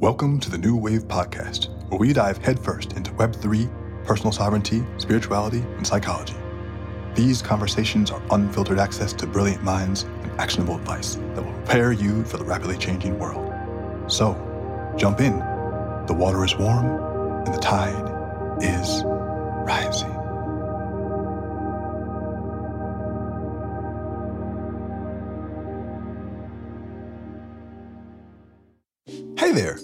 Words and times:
Welcome 0.00 0.40
to 0.40 0.50
the 0.50 0.58
New 0.58 0.76
Wave 0.76 1.04
Podcast, 1.04 1.68
where 1.88 1.98
we 1.98 2.12
dive 2.12 2.38
headfirst 2.38 2.94
into 2.94 3.12
Web3, 3.12 4.04
personal 4.04 4.32
sovereignty, 4.32 4.84
spirituality, 4.98 5.60
and 5.60 5.86
psychology. 5.86 6.34
These 7.14 7.40
conversations 7.40 8.10
are 8.10 8.20
unfiltered 8.30 8.78
access 8.78 9.12
to 9.14 9.26
brilliant 9.26 9.62
minds 9.62 10.02
and 10.02 10.32
actionable 10.32 10.76
advice 10.76 11.14
that 11.14 11.44
will 11.44 11.52
prepare 11.52 11.92
you 11.92 12.24
for 12.24 12.36
the 12.36 12.44
rapidly 12.44 12.76
changing 12.76 13.18
world. 13.18 13.52
So, 14.10 14.34
jump 14.98 15.20
in. 15.20 15.38
The 16.06 16.14
water 16.18 16.44
is 16.44 16.56
warm, 16.56 16.86
and 17.46 17.54
the 17.54 17.60
tide 17.60 18.62
is 18.62 19.04
rising. 19.04 20.13
Hey 29.36 29.50
there. 29.50 29.80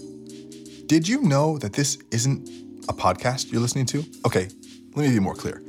Did 0.86 1.08
you 1.08 1.22
know 1.22 1.58
that 1.58 1.72
this 1.72 1.98
isn't 2.12 2.48
a 2.88 2.92
podcast 2.92 3.50
you're 3.50 3.60
listening 3.60 3.86
to? 3.86 4.04
Okay, 4.24 4.48
let 4.94 5.08
me 5.08 5.12
be 5.12 5.18
more 5.18 5.34
clear. 5.34 5.60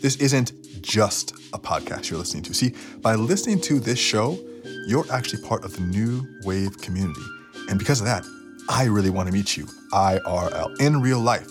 This 0.00 0.14
isn't 0.16 0.52
just 0.82 1.32
a 1.52 1.58
podcast 1.58 2.10
you're 2.10 2.18
listening 2.20 2.44
to. 2.44 2.54
See, 2.54 2.74
by 3.00 3.16
listening 3.16 3.60
to 3.62 3.80
this 3.80 3.98
show, 3.98 4.38
you're 4.86 5.04
actually 5.12 5.42
part 5.42 5.64
of 5.64 5.74
the 5.74 5.80
new 5.80 6.24
wave 6.44 6.78
community. 6.78 7.22
And 7.68 7.76
because 7.76 8.00
of 8.00 8.06
that, 8.06 8.24
I 8.68 8.84
really 8.84 9.10
want 9.10 9.26
to 9.26 9.32
meet 9.32 9.56
you 9.56 9.66
IRL 9.92 10.80
in 10.80 11.02
real 11.02 11.18
life. 11.18 11.48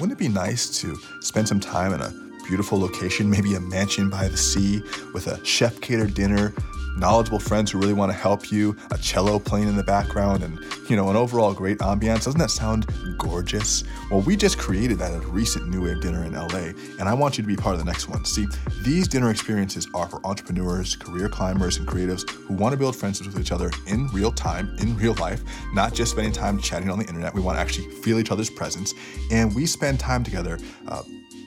Wouldn't 0.00 0.12
it 0.12 0.18
be 0.18 0.28
nice 0.28 0.80
to 0.80 0.96
spend 1.20 1.48
some 1.48 1.60
time 1.60 1.92
in 1.92 2.00
a 2.00 2.14
beautiful 2.46 2.80
location, 2.80 3.28
maybe 3.28 3.54
a 3.56 3.60
mansion 3.60 4.08
by 4.08 4.28
the 4.28 4.38
sea 4.38 4.80
with 5.12 5.26
a 5.26 5.44
chef 5.44 5.82
catered 5.82 6.14
dinner, 6.14 6.54
knowledgeable 6.96 7.38
friends 7.38 7.70
who 7.70 7.78
really 7.78 7.92
want 7.92 8.10
to 8.10 8.16
help 8.16 8.50
you, 8.50 8.76
a 8.90 8.98
cello 8.98 9.38
playing 9.38 9.68
in 9.68 9.76
the 9.76 9.82
background, 9.82 10.42
and 10.42 10.58
you 10.88 10.96
know, 10.96 11.10
an 11.10 11.16
overall 11.16 11.52
great 11.52 11.78
ambiance. 11.78 12.24
Doesn't 12.24 12.38
that 12.38 12.50
sound 12.50 12.86
gorgeous? 13.18 13.84
Well, 14.10 14.20
we 14.22 14.36
just 14.36 14.58
created 14.58 14.98
that 14.98 15.12
at 15.12 15.22
a 15.22 15.26
recent 15.28 15.68
New 15.68 15.82
Wave 15.82 16.00
dinner 16.00 16.24
in 16.24 16.32
LA, 16.32 16.72
and 16.98 17.02
I 17.02 17.14
want 17.14 17.38
you 17.38 17.42
to 17.42 17.48
be 17.48 17.56
part 17.56 17.74
of 17.74 17.78
the 17.78 17.84
next 17.84 18.08
one. 18.08 18.24
See, 18.24 18.46
these 18.82 19.08
dinner 19.08 19.30
experiences 19.30 19.88
are 19.94 20.08
for 20.08 20.24
entrepreneurs, 20.26 20.96
career 20.96 21.28
climbers, 21.28 21.76
and 21.76 21.86
creatives 21.86 22.28
who 22.30 22.54
want 22.54 22.72
to 22.72 22.78
build 22.78 22.96
friendships 22.96 23.26
with 23.26 23.40
each 23.40 23.52
other 23.52 23.70
in 23.86 24.08
real 24.08 24.32
time, 24.32 24.74
in 24.78 24.96
real 24.96 25.14
life, 25.14 25.42
not 25.72 25.94
just 25.94 26.12
spending 26.12 26.32
time 26.32 26.58
chatting 26.58 26.90
on 26.90 26.98
the 26.98 27.06
internet. 27.06 27.34
We 27.34 27.40
want 27.40 27.56
to 27.56 27.60
actually 27.60 27.90
feel 28.02 28.18
each 28.18 28.30
other's 28.30 28.50
presence, 28.50 28.94
and 29.30 29.54
we 29.54 29.66
spend 29.66 30.00
time 30.00 30.24
together. 30.24 30.58
Uh, 30.86 31.02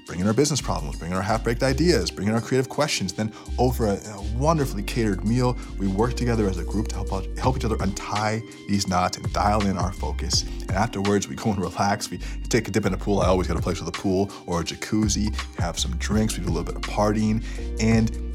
bringing 0.10 0.26
our 0.26 0.34
business 0.34 0.60
problems, 0.60 0.98
bringing 0.98 1.16
our 1.16 1.22
half-baked 1.22 1.62
ideas, 1.62 2.10
bringing 2.10 2.34
our 2.34 2.42
creative 2.42 2.68
questions. 2.68 3.14
Then 3.14 3.32
over 3.60 3.86
a, 3.86 3.92
a, 3.92 4.22
wonderfully 4.36 4.82
catered 4.82 5.24
meal, 5.24 5.56
we 5.78 5.88
work 5.88 6.16
together 6.16 6.50
as 6.50 6.58
a 6.58 6.64
group 6.64 6.88
to 6.88 6.96
help 6.96 7.14
out, 7.14 7.28
help 7.38 7.58
each 7.58 7.64
other 7.64 7.78
untie 7.80 8.42
these 8.68 8.88
knots 8.88 9.18
and 9.18 9.32
dial 9.34 9.62
in 9.68 9.78
our 9.78 9.94
focus. 9.94 10.42
And 10.62 10.72
afterwards, 10.72 11.28
we 11.28 11.36
go 11.36 11.52
and 11.52 11.62
relax. 11.62 12.10
We 12.10 12.18
take 12.50 12.68
a 12.68 12.72
dip 12.72 12.88
in 12.88 12.94
a 12.96 12.98
pool. 12.98 13.20
I 13.20 13.28
always 13.28 13.48
got 13.48 13.58
a 13.58 13.62
place 13.62 13.80
with 13.80 13.88
a 13.88 14.02
pool 14.02 14.32
or 14.48 14.62
a 14.62 14.64
jacuzzi. 14.64 15.32
Have 15.60 15.78
some 15.78 15.96
drinks. 15.98 16.36
We 16.36 16.44
do 16.44 16.50
a 16.50 16.54
little 16.54 16.64
bit 16.64 16.76
of 16.76 16.82
partying, 16.82 17.44
and 17.80 18.29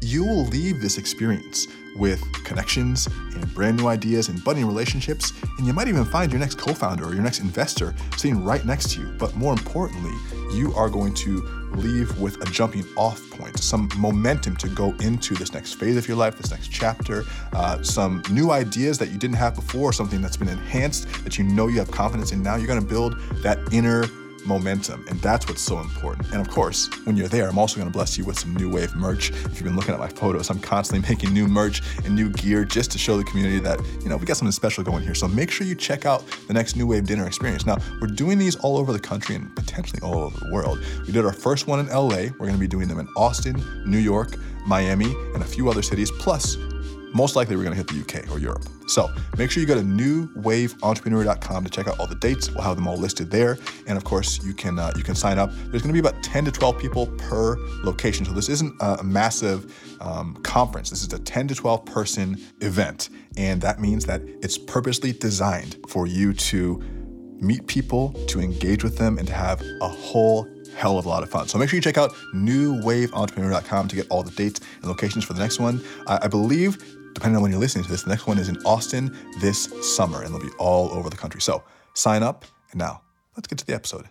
you 0.00 0.24
will 0.24 0.44
leave 0.46 0.80
this 0.80 0.98
experience 0.98 1.66
with 1.96 2.20
connections 2.44 3.06
and 3.34 3.54
brand 3.54 3.78
new 3.78 3.86
ideas 3.86 4.28
and 4.28 4.42
budding 4.44 4.66
relationships, 4.66 5.32
and 5.58 5.66
you 5.66 5.72
might 5.72 5.88
even 5.88 6.04
find 6.04 6.30
your 6.30 6.38
next 6.38 6.58
co 6.58 6.74
founder 6.74 7.04
or 7.04 7.14
your 7.14 7.22
next 7.22 7.40
investor 7.40 7.94
sitting 8.16 8.44
right 8.44 8.64
next 8.64 8.90
to 8.90 9.00
you. 9.00 9.06
But 9.18 9.34
more 9.34 9.52
importantly, 9.52 10.12
you 10.52 10.72
are 10.74 10.88
going 10.88 11.14
to 11.14 11.42
leave 11.72 12.18
with 12.18 12.40
a 12.46 12.50
jumping 12.52 12.84
off 12.96 13.28
point, 13.30 13.58
some 13.58 13.88
momentum 13.96 14.56
to 14.56 14.68
go 14.68 14.94
into 15.00 15.34
this 15.34 15.52
next 15.52 15.74
phase 15.74 15.96
of 15.96 16.06
your 16.08 16.16
life, 16.16 16.36
this 16.36 16.50
next 16.50 16.68
chapter, 16.68 17.24
uh, 17.52 17.82
some 17.82 18.22
new 18.30 18.50
ideas 18.50 18.98
that 18.98 19.10
you 19.10 19.18
didn't 19.18 19.36
have 19.36 19.54
before, 19.54 19.92
something 19.92 20.22
that's 20.22 20.36
been 20.36 20.48
enhanced 20.48 21.08
that 21.24 21.38
you 21.38 21.44
know 21.44 21.66
you 21.66 21.78
have 21.78 21.90
confidence 21.90 22.32
in 22.32 22.42
now. 22.42 22.56
You're 22.56 22.66
going 22.66 22.80
to 22.80 22.86
build 22.86 23.18
that 23.42 23.58
inner 23.72 24.04
momentum. 24.46 25.04
And 25.08 25.20
that's 25.20 25.48
what's 25.48 25.60
so 25.60 25.78
important. 25.78 26.30
And 26.32 26.40
of 26.40 26.48
course, 26.48 26.88
when 27.04 27.16
you're 27.16 27.28
there, 27.28 27.48
I'm 27.48 27.58
also 27.58 27.76
going 27.76 27.88
to 27.88 27.92
bless 27.92 28.16
you 28.16 28.24
with 28.24 28.38
some 28.38 28.54
new 28.54 28.70
wave 28.70 28.94
merch. 28.94 29.30
If 29.30 29.54
you've 29.54 29.64
been 29.64 29.76
looking 29.76 29.94
at 29.94 30.00
my 30.00 30.08
photos, 30.08 30.50
I'm 30.50 30.60
constantly 30.60 31.08
making 31.08 31.32
new 31.32 31.46
merch 31.46 31.82
and 32.04 32.14
new 32.14 32.30
gear 32.30 32.64
just 32.64 32.90
to 32.92 32.98
show 32.98 33.16
the 33.16 33.24
community 33.24 33.58
that, 33.60 33.80
you 34.02 34.08
know, 34.08 34.16
we 34.16 34.26
got 34.26 34.36
something 34.36 34.52
special 34.52 34.84
going 34.84 35.02
here. 35.02 35.14
So 35.14 35.28
make 35.28 35.50
sure 35.50 35.66
you 35.66 35.74
check 35.74 36.06
out 36.06 36.24
the 36.46 36.54
next 36.54 36.76
new 36.76 36.86
wave 36.86 37.06
dinner 37.06 37.26
experience. 37.26 37.66
Now, 37.66 37.78
we're 38.00 38.08
doing 38.08 38.38
these 38.38 38.56
all 38.56 38.76
over 38.76 38.92
the 38.92 39.00
country 39.00 39.34
and 39.34 39.54
potentially 39.54 40.00
all 40.02 40.18
over 40.18 40.38
the 40.38 40.52
world. 40.52 40.80
We 41.06 41.12
did 41.12 41.24
our 41.24 41.32
first 41.32 41.66
one 41.66 41.80
in 41.80 41.88
LA. 41.88 42.28
We're 42.38 42.46
going 42.46 42.52
to 42.52 42.58
be 42.58 42.68
doing 42.68 42.88
them 42.88 42.98
in 42.98 43.08
Austin, 43.16 43.62
New 43.84 43.98
York, 43.98 44.36
Miami, 44.66 45.14
and 45.34 45.42
a 45.42 45.46
few 45.46 45.70
other 45.70 45.82
cities. 45.82 46.10
Plus, 46.10 46.56
most 47.14 47.36
likely 47.36 47.56
we're 47.56 47.64
going 47.64 47.76
to 47.76 47.82
hit 47.82 47.88
the 47.88 48.20
UK 48.20 48.30
or 48.30 48.38
Europe. 48.38 48.64
So 48.86 49.10
make 49.36 49.50
sure 49.50 49.60
you 49.60 49.66
go 49.66 49.74
to 49.74 49.82
newwaveentrepreneur.com 49.82 51.64
to 51.64 51.70
check 51.70 51.88
out 51.88 51.98
all 51.98 52.06
the 52.06 52.14
dates. 52.16 52.50
We'll 52.50 52.62
have 52.62 52.76
them 52.76 52.86
all 52.86 52.96
listed 52.96 53.30
there, 53.30 53.58
and 53.86 53.96
of 53.96 54.04
course 54.04 54.42
you 54.44 54.54
can 54.54 54.78
uh, 54.78 54.92
you 54.96 55.02
can 55.02 55.14
sign 55.14 55.38
up. 55.38 55.50
There's 55.52 55.82
going 55.82 55.94
to 55.94 56.00
be 56.02 56.06
about 56.06 56.22
10 56.22 56.44
to 56.44 56.52
12 56.52 56.78
people 56.78 57.06
per 57.18 57.56
location, 57.82 58.24
so 58.24 58.32
this 58.32 58.48
isn't 58.48 58.74
a 58.80 59.02
massive 59.02 59.72
um, 60.00 60.36
conference. 60.42 60.90
This 60.90 61.02
is 61.02 61.12
a 61.12 61.18
10 61.18 61.48
to 61.48 61.54
12 61.54 61.84
person 61.84 62.40
event, 62.60 63.08
and 63.36 63.60
that 63.62 63.80
means 63.80 64.06
that 64.06 64.22
it's 64.42 64.58
purposely 64.58 65.12
designed 65.12 65.76
for 65.88 66.06
you 66.06 66.32
to 66.34 66.82
meet 67.40 67.66
people, 67.66 68.12
to 68.28 68.40
engage 68.40 68.82
with 68.82 68.96
them, 68.98 69.18
and 69.18 69.26
to 69.28 69.34
have 69.34 69.62
a 69.80 69.88
whole 69.88 70.48
hell 70.76 70.98
of 70.98 71.06
a 71.06 71.08
lot 71.08 71.22
of 71.22 71.30
fun. 71.30 71.48
So 71.48 71.58
make 71.58 71.70
sure 71.70 71.76
you 71.76 71.82
check 71.82 71.98
out 71.98 72.12
newwaveentrepreneur.com 72.34 73.88
to 73.88 73.96
get 73.96 74.06
all 74.10 74.22
the 74.22 74.30
dates 74.32 74.60
and 74.76 74.84
locations 74.84 75.24
for 75.24 75.32
the 75.32 75.40
next 75.40 75.58
one. 75.58 75.82
I, 76.06 76.20
I 76.22 76.28
believe 76.28 76.95
depending 77.16 77.36
on 77.36 77.42
when 77.42 77.50
you're 77.50 77.60
listening 77.60 77.82
to 77.82 77.90
this, 77.90 78.02
the 78.02 78.10
next 78.10 78.26
one 78.26 78.38
is 78.38 78.50
in 78.50 78.58
Austin 78.66 79.16
this 79.40 79.70
summer, 79.96 80.22
and 80.22 80.34
they'll 80.34 80.40
be 80.40 80.54
all 80.58 80.90
over 80.90 81.08
the 81.08 81.16
country. 81.16 81.40
So 81.40 81.64
sign 81.94 82.22
up. 82.22 82.44
And 82.72 82.78
now, 82.78 83.00
let's 83.34 83.48
get 83.48 83.56
to 83.58 83.66
the 83.66 83.74
episode. 83.74 84.06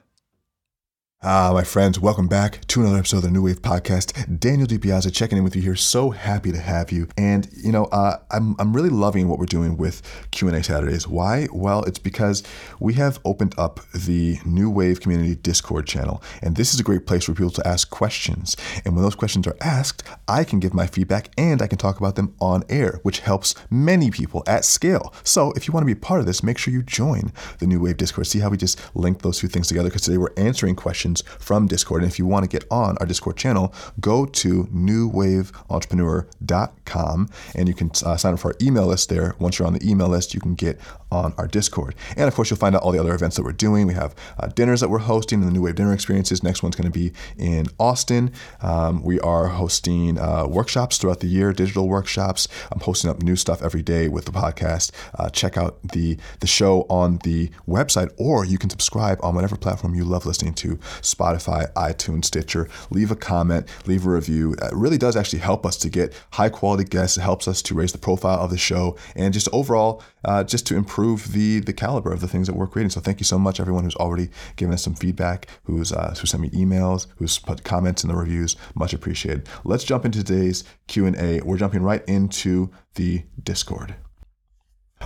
Ah, 1.28 1.50
my 1.52 1.64
friends, 1.64 2.00
welcome 2.00 2.28
back 2.28 2.60
to 2.68 2.82
another 2.82 3.00
episode 3.00 3.18
of 3.18 3.24
the 3.24 3.32
New 3.32 3.42
Wave 3.42 3.64
Podcast. 3.64 4.40
Daniel 4.40 4.68
DiPiazza 4.68 5.12
checking 5.12 5.40
in 5.40 5.44
with 5.44 5.56
you 5.56 5.62
here. 5.64 5.76
So 5.76 6.12
happy 6.12 6.52
to 6.52 6.60
have 6.60 6.92
you. 6.92 7.08
And 7.18 7.50
you 7.52 7.72
know, 7.72 7.86
uh, 7.86 8.18
I'm 8.30 8.56
I'm 8.60 8.76
really 8.76 8.92
loving 8.92 9.28
what 9.28 9.40
we're 9.40 9.48
doing 9.48 9.76
with 9.76 10.04
Q 10.30 10.50
and 10.50 10.56
A 10.56 10.62
Saturdays. 10.62 11.08
Why? 11.08 11.48
Well, 11.52 11.82
it's 11.86 11.98
because 11.98 12.44
we 12.80 12.94
have 12.94 13.18
opened 13.26 13.56
up 13.58 13.80
the 13.92 14.38
New 14.46 14.70
Wave 14.70 15.02
Community 15.02 15.34
Discord 15.34 15.88
channel, 15.88 16.22
and 16.44 16.58
this 16.58 16.76
is 16.76 16.80
a 16.80 16.84
great 16.84 17.08
place 17.08 17.24
for 17.24 17.34
people 17.34 17.50
to 17.50 17.68
ask 17.68 17.90
questions. 17.90 18.56
And 18.86 18.94
when 18.94 19.04
those 19.04 19.16
questions 19.16 19.48
are 19.48 19.58
asked, 19.62 20.04
I 20.28 20.44
can 20.44 20.60
give 20.60 20.76
my 20.76 20.86
feedback 20.86 21.30
and 21.40 21.60
I 21.60 21.66
can 21.66 21.80
talk 21.80 21.98
about 21.98 22.18
them 22.18 22.36
on 22.40 22.64
air, 22.70 23.00
which 23.02 23.22
helps 23.22 23.56
many 23.72 24.12
people 24.12 24.44
at 24.46 24.64
scale. 24.64 25.12
So 25.24 25.54
if 25.54 25.68
you 25.68 25.74
want 25.74 25.82
to 25.82 25.88
be 25.92 26.00
a 26.00 26.06
part 26.06 26.20
of 26.20 26.28
this, 26.28 26.44
make 26.44 26.60
sure 26.60 26.72
you 26.72 26.84
join 26.84 27.34
the 27.58 27.66
New 27.66 27.80
Wave 27.80 27.98
Discord. 27.98 28.28
See 28.28 28.42
how 28.42 28.50
we 28.50 28.58
just 28.58 28.80
link 28.96 29.24
those 29.24 29.40
two 29.40 29.48
things 29.48 29.68
together? 29.68 29.90
Because 29.90 30.04
today 30.04 30.20
we're 30.20 30.30
answering 30.38 30.76
questions 30.76 31.15
from 31.40 31.68
Discord. 31.68 32.04
And 32.04 32.12
if 32.12 32.20
you 32.20 32.26
want 32.26 32.44
to 32.44 32.50
get 32.50 32.66
on 32.72 32.98
our 33.00 33.06
Discord 33.06 33.38
channel, 33.38 33.74
go 34.00 34.26
to 34.26 34.64
newwaveentrepreneur.com 34.66 37.30
and 37.56 37.68
you 37.68 37.74
can 37.74 37.92
uh, 38.06 38.16
sign 38.18 38.34
up 38.34 38.40
for 38.40 38.50
our 38.50 38.56
email 38.62 38.86
list 38.88 39.10
there. 39.10 39.36
Once 39.40 39.60
you're 39.60 39.68
on 39.68 39.74
the 39.74 39.90
email 39.90 40.08
list, 40.08 40.34
you 40.34 40.40
can 40.40 40.56
get 40.56 40.80
on 41.12 41.34
our 41.38 41.48
Discord. 41.48 41.96
And 42.18 42.28
of 42.28 42.36
course, 42.36 42.50
you'll 42.50 42.60
find 42.60 42.76
out 42.76 42.82
all 42.82 42.92
the 42.92 43.00
other 43.00 43.14
events 43.14 43.38
that 43.38 43.44
we're 43.44 43.54
doing. 43.54 43.88
We 43.88 43.94
have 43.94 44.14
uh, 44.40 44.48
dinners 44.48 44.82
that 44.82 44.90
we're 44.90 45.00
hosting 45.00 45.42
in 45.42 45.46
the 45.46 45.52
New 45.52 45.62
Wave 45.62 45.76
Dinner 45.76 45.94
Experiences. 45.94 46.44
Next 46.44 46.64
one's 46.64 46.76
going 46.76 46.92
to 46.92 47.00
be 47.00 47.14
in 47.38 47.68
Austin. 47.80 48.34
Um, 48.62 49.02
we 49.04 49.20
are 49.22 49.48
hosting 49.48 50.20
uh, 50.20 50.46
workshops 50.48 50.98
throughout 50.98 51.22
the 51.22 51.28
year, 51.28 51.54
digital 51.54 51.88
workshops. 51.88 52.48
I'm 52.72 52.80
posting 52.80 53.10
up 53.10 53.22
new 53.22 53.36
stuff 53.36 53.62
every 53.62 53.82
day 53.82 54.08
with 54.08 54.26
the 54.26 54.32
podcast. 54.32 54.92
Uh, 55.18 55.30
check 55.30 55.58
out 55.58 55.82
the 55.84 56.18
the 56.40 56.48
show 56.48 56.86
on 56.90 57.20
the 57.24 57.50
website, 57.68 58.12
or 58.18 58.46
you 58.46 58.58
can 58.58 58.70
subscribe 58.70 59.20
on 59.24 59.36
whatever 59.36 59.56
platform 59.56 59.96
you 59.96 60.04
love 60.04 60.26
listening 60.26 60.54
to. 60.56 60.80
Spotify, 61.02 61.72
iTunes, 61.74 62.26
Stitcher. 62.26 62.68
Leave 62.90 63.12
a 63.12 63.16
comment, 63.16 63.68
leave 63.86 64.06
a 64.06 64.10
review. 64.10 64.54
It 64.54 64.74
really 64.74 64.98
does 64.98 65.16
actually 65.16 65.40
help 65.40 65.66
us 65.66 65.78
to 65.78 65.90
get 65.90 66.14
high 66.34 66.50
quality 66.50 66.84
guests. 66.84 67.18
It 67.18 67.22
helps 67.22 67.48
us 67.48 67.62
to 67.64 67.76
raise 67.76 67.92
the 67.92 67.98
profile 67.98 68.40
of 68.40 68.50
the 68.50 68.58
show 68.58 68.98
and 69.16 69.34
just 69.34 69.50
overall, 69.52 70.02
uh, 70.24 70.44
just 70.44 70.66
to 70.68 70.76
improve 70.76 71.32
the 71.32 71.60
the 71.60 71.74
caliber 71.74 72.12
of 72.12 72.22
the 72.22 72.28
things 72.28 72.48
that 72.48 72.56
we're 72.56 72.68
creating. 72.68 72.90
So 72.90 73.02
thank 73.02 73.20
you 73.20 73.26
so 73.26 73.40
much, 73.40 73.60
everyone 73.60 73.84
who's 73.84 73.96
already 73.96 74.30
given 74.56 74.74
us 74.74 74.84
some 74.84 74.96
feedback, 74.96 75.48
who's 75.64 75.92
uh, 75.92 76.16
who 76.20 76.28
sent 76.28 76.42
me 76.42 76.50
emails, 76.50 77.08
who's 77.18 77.38
put 77.40 77.64
comments 77.64 78.04
in 78.04 78.10
the 78.10 78.16
reviews. 78.16 78.56
Much 78.76 78.94
appreciated. 78.94 79.48
Let's 79.64 79.84
jump 79.84 80.06
into 80.06 80.24
today's 80.24 80.64
Q 80.88 81.06
and 81.06 81.16
A. 81.18 81.42
We're 81.42 81.58
jumping 81.58 81.84
right 81.84 82.04
into 82.08 82.72
the 82.96 83.24
Discord. 83.44 83.96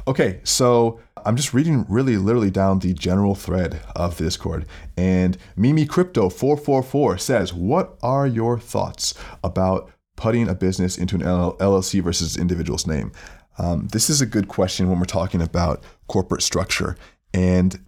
Okay, 0.07 0.39
so 0.43 0.99
I'm 1.25 1.35
just 1.35 1.53
reading 1.53 1.85
really 1.89 2.17
literally 2.17 2.51
down 2.51 2.79
the 2.79 2.93
general 2.93 3.35
thread 3.35 3.81
of 3.95 4.17
the 4.17 4.25
Discord. 4.25 4.65
And 4.97 5.37
Mimi 5.55 5.85
Crypto 5.85 6.29
444 6.29 7.17
says, 7.17 7.53
What 7.53 7.97
are 8.01 8.27
your 8.27 8.59
thoughts 8.59 9.13
about 9.43 9.91
putting 10.15 10.47
a 10.47 10.55
business 10.55 10.97
into 10.97 11.15
an 11.15 11.21
LLC 11.21 12.01
versus 12.01 12.37
individual's 12.37 12.87
name? 12.87 13.11
Um, 13.57 13.87
this 13.89 14.09
is 14.09 14.21
a 14.21 14.25
good 14.25 14.47
question 14.47 14.89
when 14.89 14.99
we're 14.99 15.05
talking 15.05 15.41
about 15.41 15.83
corporate 16.07 16.41
structure. 16.41 16.95
And 17.33 17.79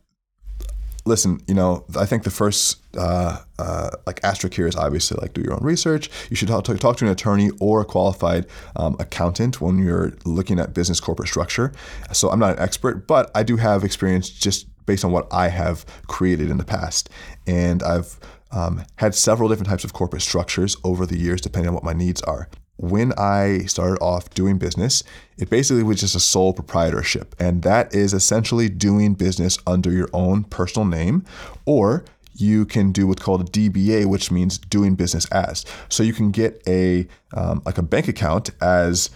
listen, 1.06 1.42
you 1.48 1.54
know, 1.54 1.86
I 1.98 2.06
think 2.06 2.24
the 2.24 2.32
first 2.32 2.82
uh, 2.98 3.40
uh, 3.58 3.90
like 4.06 4.20
asterisk 4.24 4.56
here 4.56 4.68
is 4.68 4.76
obviously 4.76 5.18
like 5.22 5.34
do 5.34 5.42
your 5.42 5.54
own 5.54 5.64
research. 5.64 6.10
You 6.30 6.36
should 6.36 6.48
talk 6.48 6.64
to, 6.66 6.78
talk 6.78 6.98
to 6.98 7.06
an 7.06 7.12
attorney 7.12 7.52
or 7.60 7.82
a 7.82 7.86
qualified 7.86 8.46
um, 8.76 8.96
accountant 9.00 9.62
when 9.62 9.78
you're 9.80 10.14
looking 10.26 10.60
at 10.60 10.74
business 10.74 11.00
corporate 11.00 11.30
structure. 11.30 11.72
So 12.12 12.30
I'm 12.30 12.40
not 12.40 12.58
an 12.58 12.60
expert, 12.60 13.08
but 13.08 13.32
I 13.36 13.44
do 13.44 13.58
have 13.58 13.84
experience 13.84 14.30
just 14.30 14.68
based 14.86 15.06
on 15.06 15.12
what 15.12 15.28
I 15.32 15.48
have 15.50 15.86
created 16.08 16.50
in 16.50 16.58
the 16.58 16.66
past, 16.66 17.10
and 17.46 17.84
I've 17.84 18.20
um, 18.52 18.84
had 18.98 19.16
several 19.16 19.48
different 19.48 19.70
types 19.70 19.84
of 19.84 19.94
corporate 19.94 20.22
structures 20.22 20.76
over 20.84 21.06
the 21.06 21.18
years, 21.18 21.40
depending 21.40 21.70
on 21.70 21.74
what 21.74 21.84
my 21.84 21.94
needs 21.94 22.22
are 22.24 22.50
when 22.82 23.14
I 23.14 23.60
started 23.66 24.02
off 24.02 24.30
doing 24.32 24.58
business, 24.58 25.04
it 25.38 25.50
basically 25.50 25.84
was 25.84 26.00
just 26.00 26.16
a 26.16 26.20
sole 26.20 26.54
proprietorship. 26.54 27.36
And 27.40 27.62
that 27.62 27.94
is 27.94 28.14
essentially 28.14 28.70
doing 28.70 29.14
business 29.14 29.58
under 29.68 29.92
your 29.92 30.10
own 30.14 30.44
personal 30.46 30.88
name, 30.88 31.24
or 31.66 32.04
you 32.34 32.66
can 32.66 32.92
do 32.92 33.06
what's 33.06 33.22
called 33.22 33.42
a 33.42 33.52
DBA, 33.52 34.06
which 34.06 34.32
means 34.32 34.58
doing 34.58 34.96
business 34.96 35.26
as. 35.28 35.66
So 35.90 36.02
you 36.02 36.14
can 36.14 36.32
get 36.32 36.62
a 36.68 37.08
um, 37.34 37.62
like 37.66 37.78
a 37.78 37.84
bank 37.84 38.08
account 38.08 38.50
as 38.62 39.12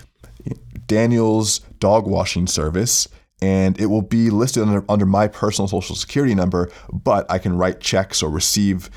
Daniel's 0.86 1.60
dog 1.80 2.06
washing 2.08 2.46
service 2.48 3.08
and 3.42 3.80
it 3.80 3.88
will 3.88 4.02
be 4.02 4.30
listed 4.30 4.64
under, 4.64 4.86
under 4.90 5.06
my 5.06 5.28
personal 5.28 5.68
social 5.68 5.96
security 5.96 6.36
number, 6.36 6.70
but 6.92 7.30
I 7.30 7.38
can 7.38 7.58
write 7.58 7.80
checks 7.82 8.24
or 8.24 8.30
receive, 8.30 8.90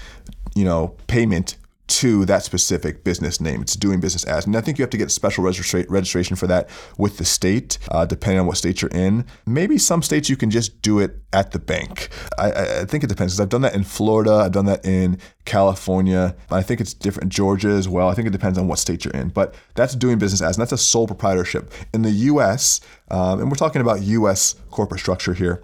you 0.55 0.65
know, 0.65 0.95
payment 1.07 1.57
to 1.89 2.25
that 2.27 2.45
specific 2.45 3.03
business 3.03 3.41
name. 3.41 3.63
It's 3.63 3.75
doing 3.75 3.99
business 4.01 4.25
as. 4.25 4.47
And 4.47 4.57
I 4.57 4.61
think 4.61 4.79
you 4.79 4.83
have 4.83 4.91
to 4.91 4.97
get 4.97 5.11
special 5.11 5.43
registra- 5.43 5.87
registration 5.89 6.37
for 6.37 6.47
that 6.47 6.69
with 6.99 7.17
the 7.19 7.25
state, 7.25 7.79
uh, 7.91 8.05
depending 8.05 8.41
on 8.41 8.47
what 8.47 8.57
state 8.59 8.83
you're 8.83 8.91
in. 8.91 9.25
Maybe 9.47 9.79
some 9.79 10.03
states 10.03 10.29
you 10.29 10.37
can 10.37 10.51
just 10.51 10.81
do 10.83 10.99
it 11.01 11.21
at 11.33 11.53
the 11.53 11.59
bank. 11.59 12.09
I, 12.39 12.51
I 12.81 12.85
think 12.85 13.05
it 13.05 13.09
depends 13.09 13.33
because 13.33 13.41
I've 13.41 13.49
done 13.49 13.63
that 13.63 13.75
in 13.75 13.85
Florida, 13.85 14.33
I've 14.33 14.53
done 14.53 14.67
that 14.67 14.85
in 14.85 15.19
California. 15.45 16.37
I 16.51 16.63
think 16.63 16.81
it's 16.81 16.93
different, 16.95 17.25
in 17.25 17.31
Georgia 17.31 17.71
as 17.71 17.89
well. 17.89 18.09
I 18.09 18.15
think 18.15 18.29
it 18.29 18.33
depends 18.33 18.59
on 18.59 18.69
what 18.69 18.79
state 18.79 19.05
you're 19.05 19.15
in. 19.15 19.31
But 19.31 19.55
that's 19.75 19.95
doing 19.95 20.19
business 20.19 20.43
as, 20.43 20.57
and 20.57 20.63
that's 20.63 20.73
a 20.73 20.79
sole 20.79 21.07
proprietorship. 21.07 21.73
In 21.95 22.03
the 22.03 22.11
US, 22.11 22.81
um, 23.11 23.41
and 23.41 23.51
we're 23.51 23.57
talking 23.57 23.81
about 23.81 24.03
US 24.03 24.55
corporate 24.71 25.01
structure 25.01 25.33
here 25.33 25.63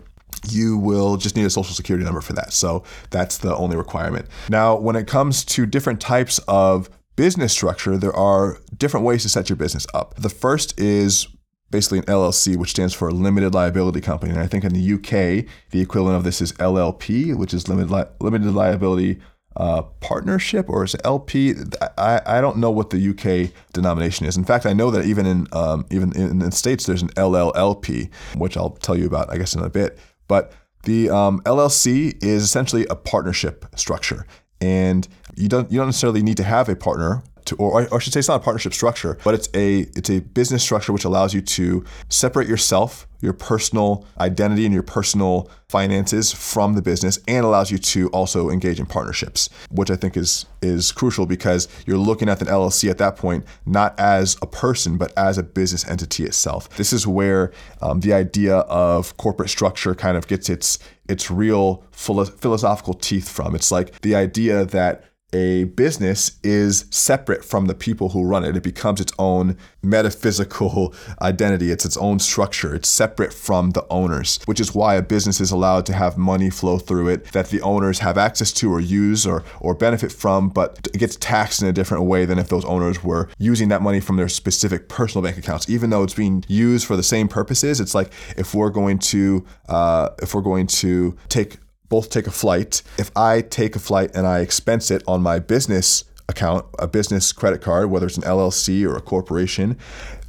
you 0.52 0.76
will 0.76 1.16
just 1.16 1.36
need 1.36 1.44
a 1.44 1.50
social 1.50 1.74
security 1.74 2.04
number 2.04 2.20
for 2.20 2.32
that. 2.34 2.52
So 2.52 2.84
that's 3.10 3.38
the 3.38 3.54
only 3.56 3.76
requirement. 3.76 4.26
Now, 4.48 4.76
when 4.76 4.96
it 4.96 5.06
comes 5.06 5.44
to 5.46 5.66
different 5.66 6.00
types 6.00 6.38
of 6.48 6.88
business 7.16 7.52
structure, 7.52 7.96
there 7.96 8.14
are 8.14 8.58
different 8.76 9.06
ways 9.06 9.22
to 9.22 9.28
set 9.28 9.48
your 9.48 9.56
business 9.56 9.86
up. 9.94 10.14
The 10.16 10.28
first 10.28 10.78
is 10.78 11.28
basically 11.70 11.98
an 11.98 12.04
LLC, 12.04 12.56
which 12.56 12.70
stands 12.70 12.94
for 12.94 13.10
limited 13.10 13.54
liability 13.54 14.00
company. 14.00 14.32
And 14.32 14.40
I 14.40 14.46
think 14.46 14.64
in 14.64 14.72
the 14.72 14.94
UK, 14.94 15.46
the 15.70 15.80
equivalent 15.80 16.16
of 16.16 16.24
this 16.24 16.40
is 16.40 16.52
LLP, 16.52 17.36
which 17.36 17.52
is 17.52 17.68
limited 17.68 17.90
li- 17.90 18.04
limited 18.20 18.52
liability 18.52 19.20
uh, 19.56 19.82
partnership, 20.00 20.68
or 20.68 20.84
is 20.84 20.94
it 20.94 21.00
LP? 21.04 21.54
I, 21.96 22.20
I 22.26 22.40
don't 22.40 22.58
know 22.58 22.70
what 22.70 22.90
the 22.90 23.08
UK 23.10 23.52
denomination 23.72 24.26
is. 24.26 24.36
In 24.36 24.44
fact, 24.44 24.66
I 24.66 24.72
know 24.72 24.90
that 24.90 25.04
even 25.04 25.26
in 25.26 25.46
um, 25.52 25.86
even 25.90 26.12
in 26.16 26.40
the 26.40 26.50
states, 26.52 26.86
there's 26.86 27.02
an 27.02 27.10
LLLP, 27.10 28.12
which 28.36 28.56
I'll 28.56 28.70
tell 28.70 28.96
you 28.96 29.06
about, 29.06 29.30
I 29.30 29.38
guess, 29.38 29.54
in 29.54 29.62
a 29.62 29.70
bit. 29.70 29.98
But 30.28 30.52
the 30.84 31.10
um, 31.10 31.40
LLC 31.40 32.22
is 32.22 32.42
essentially 32.42 32.86
a 32.90 32.96
partnership 32.96 33.66
structure, 33.76 34.26
and 34.60 35.06
you 35.36 35.48
don't 35.48 35.70
you 35.70 35.78
don't 35.78 35.88
necessarily 35.88 36.22
need 36.22 36.36
to 36.38 36.44
have 36.44 36.68
a 36.68 36.76
partner 36.76 37.22
to, 37.46 37.56
or, 37.56 37.94
I 37.94 37.98
should 37.98 38.12
say, 38.12 38.20
it's 38.20 38.28
not 38.28 38.40
a 38.40 38.44
partnership 38.44 38.74
structure, 38.74 39.18
but 39.24 39.34
it's 39.34 39.48
a 39.54 39.80
it's 39.96 40.10
a 40.10 40.20
business 40.20 40.62
structure 40.62 40.92
which 40.92 41.04
allows 41.04 41.34
you 41.34 41.40
to 41.40 41.84
separate 42.08 42.48
yourself, 42.48 43.06
your 43.20 43.32
personal 43.32 44.06
identity, 44.18 44.64
and 44.64 44.72
your 44.72 44.82
personal 44.82 45.50
finances 45.68 46.32
from 46.32 46.74
the 46.74 46.82
business, 46.82 47.18
and 47.28 47.44
allows 47.44 47.70
you 47.70 47.78
to 47.78 48.08
also 48.10 48.50
engage 48.50 48.78
in 48.80 48.86
partnerships, 48.86 49.48
which 49.70 49.90
I 49.90 49.96
think 49.96 50.16
is 50.16 50.46
is 50.62 50.92
crucial 50.92 51.26
because 51.26 51.68
you're 51.86 51.98
looking 51.98 52.28
at 52.28 52.38
the 52.38 52.46
LLC 52.46 52.90
at 52.90 52.98
that 52.98 53.16
point 53.16 53.44
not 53.66 53.98
as 53.98 54.36
a 54.40 54.46
person 54.46 54.96
but 54.96 55.12
as 55.16 55.38
a 55.38 55.42
business 55.42 55.86
entity 55.88 56.24
itself. 56.24 56.68
This 56.70 56.92
is 56.92 57.06
where 57.06 57.52
um, 57.82 58.00
the 58.00 58.12
idea 58.12 58.56
of 58.56 59.16
corporate 59.16 59.50
structure 59.50 59.94
kind 59.94 60.16
of 60.16 60.26
gets 60.26 60.48
its 60.48 60.78
its 61.08 61.30
real 61.30 61.84
philosophical 61.90 62.94
teeth 62.94 63.28
from. 63.28 63.54
It's 63.54 63.70
like 63.70 64.00
the 64.00 64.14
idea 64.14 64.64
that 64.64 65.04
a 65.34 65.64
business 65.64 66.38
is 66.44 66.86
separate 66.90 67.44
from 67.44 67.66
the 67.66 67.74
people 67.74 68.10
who 68.10 68.24
run 68.24 68.44
it. 68.44 68.56
It 68.56 68.62
becomes 68.62 69.00
its 69.00 69.12
own 69.18 69.56
metaphysical 69.82 70.94
identity. 71.20 71.72
It's 71.72 71.84
its 71.84 71.96
own 71.96 72.20
structure. 72.20 72.74
It's 72.74 72.88
separate 72.88 73.34
from 73.34 73.70
the 73.70 73.84
owners, 73.90 74.38
which 74.46 74.60
is 74.60 74.74
why 74.74 74.94
a 74.94 75.02
business 75.02 75.40
is 75.40 75.50
allowed 75.50 75.86
to 75.86 75.92
have 75.92 76.16
money 76.16 76.50
flow 76.50 76.78
through 76.78 77.08
it 77.08 77.32
that 77.32 77.48
the 77.48 77.60
owners 77.62 77.98
have 77.98 78.16
access 78.16 78.52
to 78.52 78.72
or 78.72 78.80
use 78.80 79.26
or, 79.26 79.42
or 79.60 79.74
benefit 79.74 80.12
from, 80.12 80.48
but 80.48 80.88
it 80.94 80.98
gets 80.98 81.16
taxed 81.16 81.60
in 81.60 81.68
a 81.68 81.72
different 81.72 82.04
way 82.04 82.24
than 82.24 82.38
if 82.38 82.48
those 82.48 82.64
owners 82.64 83.02
were 83.02 83.28
using 83.38 83.68
that 83.68 83.82
money 83.82 83.98
from 83.98 84.16
their 84.16 84.28
specific 84.28 84.88
personal 84.88 85.22
bank 85.22 85.36
accounts. 85.36 85.68
Even 85.68 85.90
though 85.90 86.04
it's 86.04 86.14
being 86.14 86.44
used 86.46 86.86
for 86.86 86.96
the 86.96 87.02
same 87.02 87.26
purposes, 87.26 87.80
it's 87.80 87.94
like 87.94 88.12
if 88.36 88.54
we're 88.54 88.70
going 88.70 89.00
to 89.00 89.44
uh, 89.68 90.10
if 90.22 90.32
we're 90.32 90.42
going 90.42 90.68
to 90.68 91.16
take 91.28 91.56
both 91.88 92.10
take 92.10 92.26
a 92.26 92.30
flight. 92.30 92.82
If 92.98 93.10
I 93.16 93.40
take 93.40 93.76
a 93.76 93.78
flight 93.78 94.10
and 94.14 94.26
I 94.26 94.40
expense 94.40 94.90
it 94.90 95.02
on 95.06 95.22
my 95.22 95.38
business 95.38 96.04
account, 96.28 96.66
a 96.78 96.86
business 96.86 97.32
credit 97.32 97.60
card, 97.60 97.90
whether 97.90 98.06
it's 98.06 98.16
an 98.16 98.22
LLC 98.22 98.84
or 98.88 98.96
a 98.96 99.00
corporation, 99.00 99.76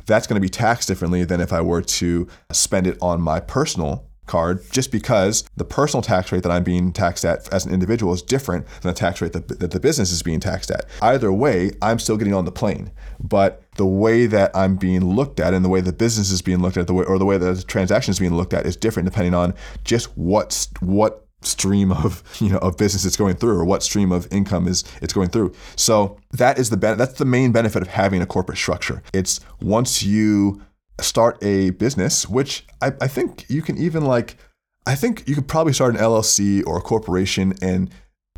that's 0.06 0.28
going 0.28 0.36
to 0.36 0.42
be 0.42 0.50
taxed 0.50 0.88
differently 0.88 1.24
than 1.24 1.42
if 1.42 1.52
I 1.52 1.62
were 1.62 1.82
to 1.82 2.28
spend 2.52 2.88
it 2.88 2.98
on 3.02 3.22
my 3.22 3.40
personal 3.40 4.06
card 4.26 4.60
just 4.72 4.92
because 4.92 5.44
the 5.56 5.66
personal 5.66 6.02
tax 6.02 6.32
rate 6.32 6.44
that 6.44 6.52
I'm 6.52 6.64
being 6.64 6.92
taxed 6.92 7.26
at 7.26 7.52
as 7.54 7.66
an 7.66 7.74
individual 7.74 8.14
is 8.14 8.22
different 8.22 8.66
than 8.82 8.92
the 8.92 8.94
tax 8.94 9.22
rate 9.22 9.34
that, 9.34 9.48
that 9.60 9.72
the 9.72 9.80
business 9.80 10.12
is 10.12 10.24
being 10.24 10.40
taxed 10.40 10.72
at. 10.72 10.86
Either 11.02 11.32
way, 11.32 11.72
I'm 11.82 12.00
still 12.00 12.18
getting 12.18 12.34
on 12.34 12.46
the 12.46 12.52
plane. 12.52 12.92
But 13.20 13.62
the 13.76 13.86
way 13.86 14.26
that 14.28 14.52
I'm 14.56 14.78
being 14.78 15.16
looked 15.16 15.40
at 15.40 15.54
and 15.54 15.64
the 15.64 15.70
way 15.70 15.82
the 15.82 15.94
business 15.94 16.32
is 16.32 16.42
being 16.42 16.60
looked 16.60 16.78
at, 16.78 16.88
the 16.88 16.94
way 16.94 17.06
or 17.06 17.18
the 17.18 17.26
way 17.26 17.38
that 17.38 17.54
the 17.54 17.64
transaction 17.64 18.12
is 18.12 18.20
being 18.20 18.36
looked 18.36 18.54
at 18.54 18.66
is 18.66 18.76
different 18.76 19.08
depending 19.08 19.34
on 19.34 19.54
just 19.84 20.16
what 20.18 20.68
what 20.80 21.25
stream 21.46 21.92
of 21.92 22.24
you 22.40 22.50
know 22.50 22.58
of 22.60 22.78
business 22.78 23.06
it's 23.06 23.18
going 23.18 23.36
through 23.36 23.58
or 23.58 23.66
what 23.66 23.84
stream 23.84 24.12
of 24.12 24.28
income 24.32 24.68
is 24.68 24.84
it's 25.02 25.14
going 25.14 25.30
through. 25.30 25.54
So 25.76 26.18
that 26.32 26.60
is 26.60 26.70
the 26.70 26.78
ben- 26.78 26.98
that's 26.98 27.14
the 27.14 27.26
main 27.26 27.52
benefit 27.52 27.82
of 27.82 27.90
having 27.90 28.22
a 28.22 28.26
corporate 28.26 28.58
structure. 28.58 29.02
It's 29.14 29.40
once 29.62 30.04
you 30.04 30.62
start 31.02 31.44
a 31.44 31.72
business 31.72 32.28
which 32.28 32.66
I, 32.82 32.94
I 33.02 33.08
think 33.08 33.50
you 33.50 33.62
can 33.62 33.78
even 33.78 34.06
like 34.06 34.38
i 34.86 34.96
think 34.96 35.28
you 35.28 35.36
could 35.36 35.48
probably 35.48 35.74
start 35.74 35.94
an 35.94 36.02
llc 36.02 36.64
or 36.66 36.78
a 36.78 36.82
corporation 36.82 37.54
and 37.62 37.90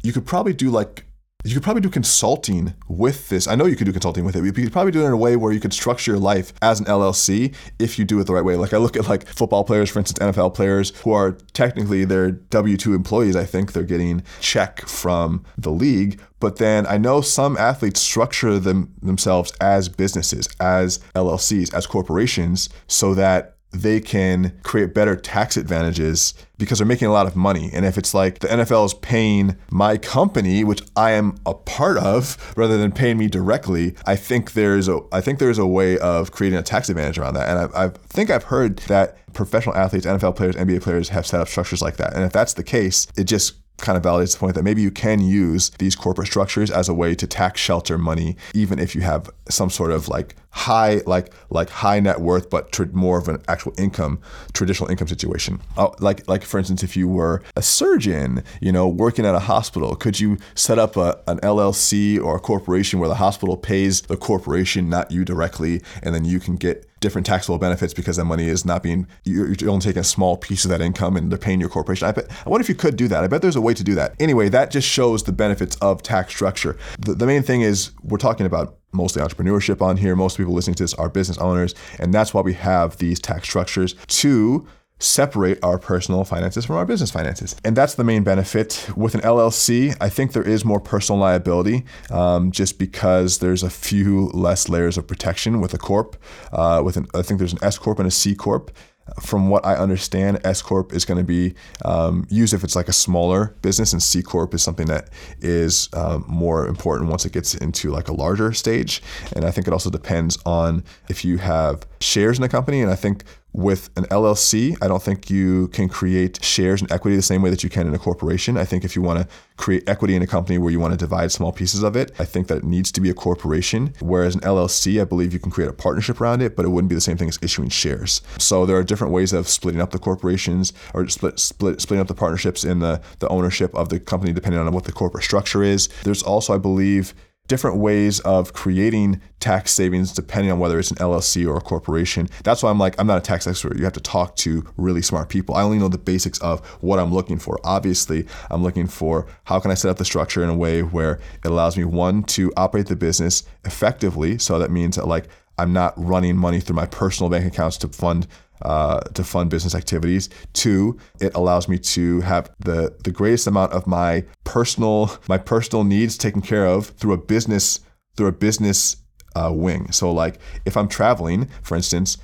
you 0.01 0.11
could 0.11 0.25
probably 0.25 0.53
do 0.53 0.69
like 0.69 1.05
you 1.43 1.53
could 1.53 1.63
probably 1.63 1.81
do 1.81 1.89
consulting 1.89 2.73
with 2.87 3.29
this. 3.29 3.47
I 3.47 3.55
know 3.55 3.65
you 3.65 3.75
could 3.75 3.85
do 3.85 3.93
consulting 3.93 4.25
with 4.25 4.35
it. 4.35 4.43
You 4.43 4.51
could 4.51 4.71
probably 4.71 4.91
do 4.91 5.03
it 5.03 5.05
in 5.05 5.11
a 5.11 5.17
way 5.17 5.35
where 5.35 5.53
you 5.53 5.59
could 5.59 5.73
structure 5.73 6.11
your 6.11 6.19
life 6.19 6.51
as 6.61 6.79
an 6.79 6.87
LLC 6.87 7.53
if 7.79 7.99
you 7.99 8.05
do 8.05 8.19
it 8.19 8.25
the 8.25 8.33
right 8.33 8.43
way. 8.43 8.55
Like 8.55 8.73
I 8.73 8.77
look 8.77 8.97
at 8.97 9.07
like 9.07 9.27
football 9.27 9.63
players, 9.63 9.89
for 9.89 9.99
instance, 9.99 10.19
NFL 10.19 10.55
players 10.55 10.89
who 11.03 11.11
are 11.13 11.33
technically 11.53 12.05
they're 12.05 12.31
W2 12.31 12.95
employees. 12.95 13.35
I 13.35 13.45
think 13.45 13.73
they're 13.73 13.83
getting 13.83 14.23
check 14.41 14.81
from 14.87 15.45
the 15.57 15.71
league. 15.71 16.19
But 16.39 16.57
then 16.57 16.85
I 16.87 16.97
know 16.97 17.21
some 17.21 17.55
athletes 17.55 17.99
structure 18.01 18.59
them 18.59 18.93
themselves 19.01 19.53
as 19.61 19.89
businesses, 19.89 20.49
as 20.59 20.99
LLCs, 21.15 21.73
as 21.73 21.87
corporations, 21.87 22.69
so 22.87 23.13
that 23.13 23.56
they 23.71 23.99
can 23.99 24.57
create 24.63 24.93
better 24.93 25.15
tax 25.15 25.57
advantages 25.57 26.33
because 26.57 26.79
they're 26.79 26.87
making 26.87 27.07
a 27.07 27.11
lot 27.11 27.27
of 27.27 27.35
money. 27.35 27.69
And 27.73 27.85
if 27.85 27.97
it's 27.97 28.13
like 28.13 28.39
the 28.39 28.47
NFL 28.47 28.85
is 28.85 28.93
paying 28.95 29.57
my 29.69 29.97
company, 29.97 30.63
which 30.63 30.81
I 30.95 31.11
am 31.11 31.35
a 31.45 31.53
part 31.53 31.97
of, 31.97 32.53
rather 32.57 32.77
than 32.77 32.91
paying 32.91 33.17
me 33.17 33.27
directly, 33.27 33.95
I 34.05 34.15
think 34.15 34.53
there's 34.53 34.87
a 34.87 34.99
I 35.11 35.21
think 35.21 35.39
there's 35.39 35.59
a 35.59 35.67
way 35.67 35.97
of 35.99 36.31
creating 36.31 36.57
a 36.57 36.63
tax 36.63 36.89
advantage 36.89 37.17
around 37.17 37.35
that. 37.35 37.49
And 37.49 37.73
I, 37.75 37.85
I 37.85 37.89
think 38.07 38.29
I've 38.29 38.45
heard 38.45 38.77
that 38.87 39.17
professional 39.33 39.75
athletes, 39.75 40.05
NFL 40.05 40.35
players, 40.35 40.55
NBA 40.55 40.81
players 40.81 41.09
have 41.09 41.27
set 41.27 41.39
up 41.41 41.47
structures 41.47 41.81
like 41.81 41.97
that. 41.97 42.13
And 42.13 42.23
if 42.23 42.31
that's 42.31 42.53
the 42.53 42.63
case, 42.63 43.07
it 43.15 43.25
just 43.25 43.53
kind 43.77 43.97
of 43.97 44.03
validates 44.03 44.33
the 44.33 44.39
point 44.39 44.55
that 44.55 44.63
maybe 44.63 44.81
you 44.81 44.91
can 44.91 45.19
use 45.21 45.69
these 45.77 45.95
corporate 45.95 46.27
structures 46.27 46.71
as 46.71 46.89
a 46.89 46.93
way 46.93 47.15
to 47.15 47.27
tax 47.27 47.61
shelter 47.61 47.97
money, 47.97 48.35
even 48.53 48.79
if 48.79 48.95
you 48.95 49.01
have 49.01 49.29
some 49.49 49.69
sort 49.69 49.91
of 49.91 50.07
like 50.07 50.35
high, 50.49 51.01
like 51.05 51.31
like 51.49 51.69
high 51.69 51.99
net 51.99 52.19
worth, 52.19 52.49
but 52.49 52.71
tr- 52.71 52.85
more 52.91 53.17
of 53.19 53.27
an 53.27 53.41
actual 53.47 53.73
income, 53.77 54.19
traditional 54.53 54.89
income 54.89 55.07
situation. 55.07 55.61
Uh, 55.77 55.89
like 55.99 56.27
like 56.27 56.43
for 56.43 56.57
instance, 56.57 56.83
if 56.83 56.97
you 56.97 57.07
were 57.07 57.43
a 57.55 57.61
surgeon, 57.61 58.43
you 58.61 58.71
know, 58.71 58.87
working 58.87 59.25
at 59.25 59.35
a 59.35 59.39
hospital, 59.39 59.95
could 59.95 60.19
you 60.19 60.37
set 60.55 60.79
up 60.79 60.97
a, 60.97 61.19
an 61.27 61.39
LLC 61.39 62.21
or 62.21 62.37
a 62.37 62.39
corporation 62.39 62.99
where 62.99 63.09
the 63.09 63.15
hospital 63.15 63.57
pays 63.57 64.01
the 64.01 64.17
corporation, 64.17 64.89
not 64.89 65.11
you 65.11 65.23
directly, 65.23 65.81
and 66.01 66.15
then 66.15 66.25
you 66.25 66.39
can 66.39 66.55
get 66.55 66.86
different 66.99 67.25
taxable 67.25 67.57
benefits 67.57 67.93
because 67.93 68.17
that 68.17 68.25
money 68.25 68.47
is 68.47 68.65
not 68.65 68.83
being 68.83 69.07
you're, 69.23 69.47
only 69.67 69.81
taking 69.81 69.99
a 69.99 70.03
small 70.03 70.37
piece 70.37 70.65
of 70.65 70.69
that 70.69 70.81
income 70.81 71.15
and 71.15 71.31
they're 71.31 71.37
paying 71.37 71.59
your 71.59 71.69
corporation. 71.69 72.07
I 72.07 72.11
bet 72.11 72.29
I 72.45 72.49
wonder 72.49 72.61
if 72.61 72.69
you 72.69 72.75
could 72.75 72.95
do 72.95 73.07
that. 73.07 73.23
I 73.23 73.27
bet 73.27 73.41
there's 73.41 73.55
a 73.55 73.61
way 73.61 73.73
to 73.73 73.83
do 73.83 73.95
that. 73.95 74.15
Anyway, 74.19 74.49
that 74.49 74.71
just 74.71 74.87
shows 74.87 75.23
the 75.23 75.31
benefits 75.31 75.75
of 75.77 76.01
tax 76.03 76.33
structure. 76.33 76.77
The, 76.99 77.13
the 77.13 77.25
main 77.25 77.43
thing 77.43 77.61
is 77.61 77.91
we're 78.03 78.17
talking 78.17 78.45
about 78.45 78.77
mostly 78.91 79.21
entrepreneurship 79.21 79.81
on 79.81 79.97
here. 79.97 80.15
Most 80.15 80.37
people 80.37 80.53
listening 80.53 80.75
to 80.75 80.83
this 80.83 80.93
are 80.95 81.09
business 81.09 81.37
owners, 81.37 81.75
and 81.99 82.13
that's 82.13 82.33
why 82.33 82.41
we 82.41 82.53
have 82.53 82.97
these 82.97 83.19
tax 83.19 83.47
structures 83.47 83.95
to 84.07 84.67
separate 84.99 85.59
our 85.63 85.77
personal 85.77 86.23
finances 86.23 86.65
from 86.65 86.75
our 86.75 86.85
business 86.85 87.11
finances. 87.11 87.55
And 87.63 87.75
that's 87.75 87.95
the 87.95 88.03
main 88.03 88.23
benefit. 88.23 88.89
With 88.95 89.15
an 89.15 89.21
LLC, 89.21 89.95
I 90.01 90.09
think 90.09 90.33
there 90.33 90.47
is 90.47 90.65
more 90.65 90.79
personal 90.79 91.19
liability 91.19 91.85
um, 92.09 92.51
just 92.51 92.79
because 92.79 93.39
there's 93.39 93.63
a 93.63 93.69
few 93.69 94.27
less 94.29 94.69
layers 94.69 94.97
of 94.97 95.07
protection 95.07 95.61
with 95.61 95.73
a 95.73 95.77
corp. 95.77 96.15
Uh, 96.51 96.81
with 96.83 96.97
an, 96.97 97.07
I 97.13 97.21
think 97.21 97.39
there's 97.39 97.53
an 97.53 97.59
S 97.61 97.77
corp 97.77 97.99
and 97.99 98.07
a 98.07 98.11
C 98.11 98.35
corp 98.35 98.71
from 99.19 99.49
what 99.49 99.65
I 99.65 99.75
understand, 99.75 100.39
S 100.43 100.61
corp 100.61 100.93
is 100.93 101.05
going 101.05 101.17
to 101.17 101.23
be 101.23 101.55
um, 101.85 102.25
used 102.29 102.53
if 102.53 102.63
it's 102.63 102.75
like 102.75 102.87
a 102.87 102.93
smaller 102.93 103.55
business, 103.61 103.93
and 103.93 104.01
C 104.01 104.21
corp 104.21 104.53
is 104.53 104.61
something 104.61 104.87
that 104.87 105.09
is 105.39 105.89
um, 105.93 106.25
more 106.27 106.67
important 106.67 107.09
once 107.09 107.25
it 107.25 107.31
gets 107.31 107.55
into 107.55 107.89
like 107.89 108.07
a 108.07 108.13
larger 108.13 108.53
stage. 108.53 109.01
And 109.33 109.45
I 109.45 109.51
think 109.51 109.67
it 109.67 109.73
also 109.73 109.89
depends 109.89 110.37
on 110.45 110.83
if 111.09 111.23
you 111.23 111.37
have 111.37 111.85
shares 111.99 112.37
in 112.37 112.41
the 112.41 112.49
company. 112.49 112.81
And 112.81 112.91
I 112.91 112.95
think 112.95 113.23
with 113.57 113.89
an 113.97 114.03
LLC, 114.05 114.77
I 114.83 114.87
don't 114.87 115.01
think 115.01 115.31
you 115.31 115.67
can 115.69 115.89
create 115.89 116.43
shares 116.43 116.79
and 116.79 116.91
equity 116.91 117.15
the 117.15 117.23
same 117.23 117.41
way 117.41 117.49
that 117.49 117.63
you 117.63 117.71
can 117.71 117.87
in 117.87 117.93
a 117.95 117.97
corporation. 117.97 118.55
I 118.55 118.65
think 118.65 118.85
if 118.85 118.95
you 118.95 119.01
want 119.01 119.19
to 119.19 119.27
create 119.57 119.89
equity 119.89 120.15
in 120.15 120.21
a 120.21 120.27
company 120.27 120.59
where 120.59 120.71
you 120.71 120.79
want 120.79 120.93
to 120.93 120.97
divide 120.97 121.31
small 121.31 121.51
pieces 121.51 121.81
of 121.81 121.95
it, 121.95 122.11
I 122.19 122.25
think 122.25 122.49
that 122.49 122.59
it 122.59 122.63
needs 122.63 122.91
to 122.91 123.01
be 123.01 123.09
a 123.09 123.15
corporation. 123.15 123.95
Whereas 123.99 124.35
an 124.35 124.41
LLC, 124.41 125.01
I 125.01 125.05
believe 125.05 125.33
you 125.33 125.39
can 125.39 125.49
create 125.49 125.71
a 125.71 125.73
partnership 125.73 126.21
around 126.21 126.43
it, 126.43 126.55
but 126.55 126.65
it 126.65 126.69
wouldn't 126.69 126.89
be 126.89 126.93
the 126.93 127.01
same 127.01 127.17
thing 127.17 127.29
as 127.29 127.39
issuing 127.41 127.69
shares. 127.69 128.21
So 128.37 128.67
there 128.67 128.77
are 128.77 128.83
different 128.83 129.11
ways 129.11 129.33
of 129.33 129.47
splitting 129.47 129.81
up 129.81 129.89
the 129.89 129.97
corporations 129.97 130.71
or 130.93 131.07
split, 131.07 131.39
split 131.39 131.81
splitting 131.81 132.01
up 132.01 132.07
the 132.07 132.13
partnerships 132.13 132.63
in 132.63 132.77
the 132.77 133.01
the 133.17 133.27
ownership 133.29 133.73
of 133.73 133.89
the 133.89 133.99
company 133.99 134.33
depending 134.33 134.61
on 134.61 134.71
what 134.71 134.83
the 134.83 134.91
corporate 134.91 135.23
structure 135.23 135.63
is. 135.63 135.89
There's 136.03 136.21
also, 136.21 136.53
I 136.53 136.59
believe, 136.59 137.15
different 137.47 137.77
ways 137.77 138.19
of 138.21 138.53
creating 138.53 139.21
tax 139.39 139.71
savings 139.71 140.11
depending 140.11 140.51
on 140.51 140.59
whether 140.59 140.79
it's 140.79 140.91
an 140.91 140.97
LLC 140.97 141.47
or 141.47 141.57
a 141.57 141.61
corporation. 141.61 142.27
That's 142.43 142.63
why 142.63 142.69
I'm 142.69 142.79
like, 142.79 142.95
I'm 142.99 143.07
not 143.07 143.17
a 143.17 143.21
tax 143.21 143.47
expert. 143.47 143.77
You 143.77 143.83
have 143.83 143.93
to 143.93 143.99
talk 143.99 144.35
to 144.37 144.65
really 144.77 145.01
smart 145.01 145.29
people. 145.29 145.55
I 145.55 145.61
only 145.61 145.79
know 145.79 145.87
the 145.87 145.97
basics 145.97 146.39
of 146.39 146.65
what 146.81 146.99
I'm 146.99 147.13
looking 147.13 147.39
for. 147.39 147.59
Obviously, 147.63 148.25
I'm 148.49 148.63
looking 148.63 148.87
for 148.87 149.27
how 149.45 149.59
can 149.59 149.71
I 149.71 149.75
set 149.75 149.89
up 149.89 149.97
the 149.97 150.05
structure 150.05 150.43
in 150.43 150.49
a 150.49 150.55
way 150.55 150.83
where 150.83 151.19
it 151.43 151.49
allows 151.49 151.77
me, 151.77 151.83
one, 151.83 152.23
to 152.23 152.51
operate 152.57 152.87
the 152.87 152.95
business 152.95 153.43
effectively. 153.65 154.37
So 154.37 154.59
that 154.59 154.71
means 154.71 154.95
that, 154.95 155.07
like, 155.07 155.27
I'm 155.59 155.73
not 155.73 155.93
running 155.97 156.37
money 156.37 156.59
through 156.59 156.75
my 156.75 156.85
personal 156.85 157.29
bank 157.29 157.45
accounts 157.45 157.77
to 157.77 157.87
fund 157.87 158.27
uh, 158.61 158.99
to 158.99 159.23
fund 159.23 159.49
business 159.49 159.75
activities. 159.75 160.29
Two, 160.53 160.97
it 161.19 161.33
allows 161.35 161.67
me 161.67 161.77
to 161.79 162.21
have 162.21 162.49
the 162.59 162.95
the 163.03 163.11
greatest 163.11 163.47
amount 163.47 163.73
of 163.73 163.87
my 163.87 164.25
personal 164.43 165.11
my 165.27 165.37
personal 165.37 165.83
needs 165.83 166.17
taken 166.17 166.41
care 166.41 166.65
of 166.65 166.87
through 166.87 167.13
a 167.13 167.17
business 167.17 167.79
through 168.15 168.27
a 168.27 168.31
business 168.31 168.97
uh, 169.35 169.51
wing. 169.53 169.91
So 169.91 170.11
like 170.11 170.39
if 170.65 170.75
I'm 170.75 170.87
traveling, 170.87 171.49
for 171.61 171.75
instance, 171.75 172.17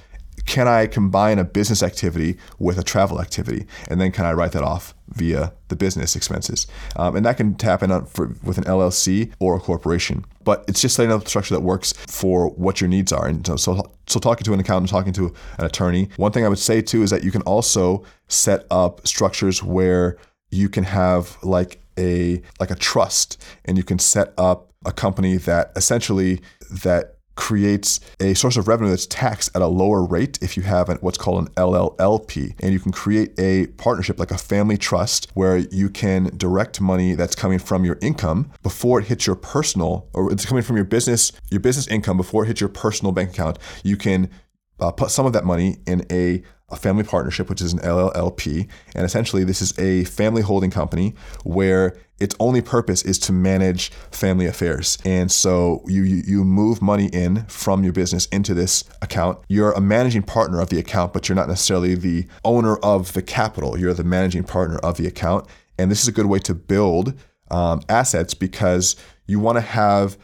can 0.46 0.68
I 0.68 0.88
combine 0.88 1.40
a 1.40 1.44
business 1.44 1.82
activity 1.82 2.38
with 2.60 2.78
a 2.78 2.84
travel 2.84 3.22
activity, 3.22 3.66
and 3.90 4.00
then 4.00 4.12
can 4.12 4.26
I 4.26 4.34
write 4.34 4.52
that 4.54 4.64
off 4.64 4.94
via 5.10 5.54
the 5.70 5.76
business 5.76 6.16
expenses? 6.16 6.68
Um, 6.96 7.16
and 7.16 7.26
that 7.26 7.38
can 7.38 7.58
happen 7.60 8.06
for, 8.06 8.36
with 8.44 8.58
an 8.58 8.66
LLC 8.66 9.32
or 9.40 9.56
a 9.56 9.60
corporation. 9.60 10.26
But 10.44 10.66
it's 10.68 10.82
just 10.82 10.96
setting 10.96 11.12
up 11.12 11.26
a 11.26 11.30
structure 11.30 11.56
that 11.56 11.62
works 11.62 11.94
for 11.94 12.50
what 12.50 12.82
your 12.82 12.90
needs 12.90 13.12
are. 13.12 13.28
And 13.28 13.46
so, 13.46 13.56
so, 13.56 13.92
so 14.08 14.20
talking 14.20 14.44
to 14.44 14.54
an 14.54 14.60
accountant, 14.60 14.90
talking 14.90 15.14
to 15.14 15.34
an 15.58 15.66
attorney. 15.66 16.10
One 16.18 16.32
thing 16.32 16.46
I 16.46 16.50
would 16.50 16.60
say 16.60 16.82
too 16.82 17.04
is 17.04 17.10
that 17.12 17.24
you 17.24 17.32
can 17.32 17.42
also 17.44 18.04
set 18.28 18.66
up 18.70 19.08
structures 19.08 19.64
where 19.64 20.18
you 20.52 20.70
can 20.70 20.84
have 20.84 21.38
like 21.44 21.80
a 21.98 22.42
like 22.60 22.72
a 22.72 22.76
trust, 22.76 23.42
and 23.66 23.78
you 23.78 23.84
can 23.84 24.00
set 24.00 24.34
up 24.38 24.74
a 24.86 24.92
company 24.92 25.38
that 25.38 25.72
essentially 25.76 26.42
that 26.70 27.18
creates 27.36 28.00
a 28.20 28.34
source 28.34 28.58
of 28.58 28.68
revenue 28.68 28.90
that's 28.90 29.08
taxed 29.08 29.50
at 29.56 29.62
a 29.62 29.68
lower 29.68 30.04
rate 30.04 30.38
if 30.42 30.56
you 30.58 30.63
have 30.63 30.90
what's 31.02 31.18
called 31.18 31.48
an 31.48 31.54
LLLP. 31.56 32.56
And 32.60 32.74
you 32.74 32.80
can 32.80 32.92
create 32.92 33.38
a 33.40 33.68
partnership 33.68 34.20
like 34.20 34.32
a 34.32 34.38
family 34.38 34.78
trust 34.78 35.30
where 35.34 35.58
you 35.58 35.90
can 35.90 36.32
direct 36.38 36.80
money 36.82 37.16
that's 37.16 37.36
coming 37.36 37.60
from 37.60 37.86
your 37.86 37.98
income 38.02 38.52
before 38.62 39.00
it 39.00 39.08
hits 39.08 39.25
your 39.25 39.36
personal 39.36 40.08
or 40.13 40.32
it's 40.32 40.46
coming 40.46 40.63
from 40.63 40.75
your 40.75 40.86
business, 40.86 41.32
your 41.50 41.60
business 41.60 41.88
income 41.88 42.18
before 42.18 42.44
it 42.44 42.48
hits 42.48 42.62
your 42.62 42.70
personal 42.70 43.12
bank 43.12 43.32
account. 43.32 43.58
You 43.84 43.98
can 43.98 44.30
uh, 44.84 44.92
put 44.92 45.12
some 45.12 45.25
of 45.25 45.34
that 45.34 45.46
money 45.46 45.78
in 45.88 46.06
a 46.12 46.44
a 46.70 46.75
family 46.75 47.04
partnership, 47.04 47.50
which 47.50 47.62
is 47.62 47.72
an 47.72 47.80
LLLP. 47.80 48.68
And 48.96 49.06
essentially, 49.06 49.44
this 49.44 49.62
is 49.62 49.78
a 49.78 50.06
family 50.06 50.42
holding 50.42 50.72
company 50.72 51.13
where 51.44 51.96
its 52.20 52.36
only 52.40 52.62
purpose 52.62 53.04
is 53.04 53.20
to 53.20 53.32
manage 53.32 53.90
family 54.12 54.46
affairs. 54.48 54.98
And 55.06 55.32
so 55.32 55.84
you, 55.88 56.04
you 56.04 56.44
move 56.44 56.82
money 56.82 57.08
in 57.08 57.46
from 57.46 57.84
your 57.84 57.94
business 57.94 58.25
into 58.28 58.54
this 58.54 58.84
account. 59.02 59.40
You're 59.48 59.72
a 59.74 59.82
managing 59.82 60.24
partner 60.24 60.60
of 60.60 60.70
the 60.70 60.80
account, 60.80 61.13
but 61.13 61.30
you're 61.30 61.36
not 61.36 61.48
necessarily 61.48 61.96
the 61.96 62.28
owner 62.44 62.78
of 62.78 63.13
the 63.13 63.22
capital. 63.22 63.78
You're 63.78 63.94
the 63.94 64.04
managing 64.04 64.44
partner 64.44 64.78
of 64.78 64.98
the 64.98 65.06
account. 65.06 65.48
And 65.78 65.92
this 65.92 66.02
is 66.02 66.08
a 66.08 66.12
good 66.12 66.28
way 66.28 66.40
to 66.40 66.54
build 66.56 67.13
um, 67.52 67.82
assets 67.88 68.34
because 68.34 68.96
you 69.28 69.40
want 69.40 69.58
to 69.58 69.62
have, 69.62 70.18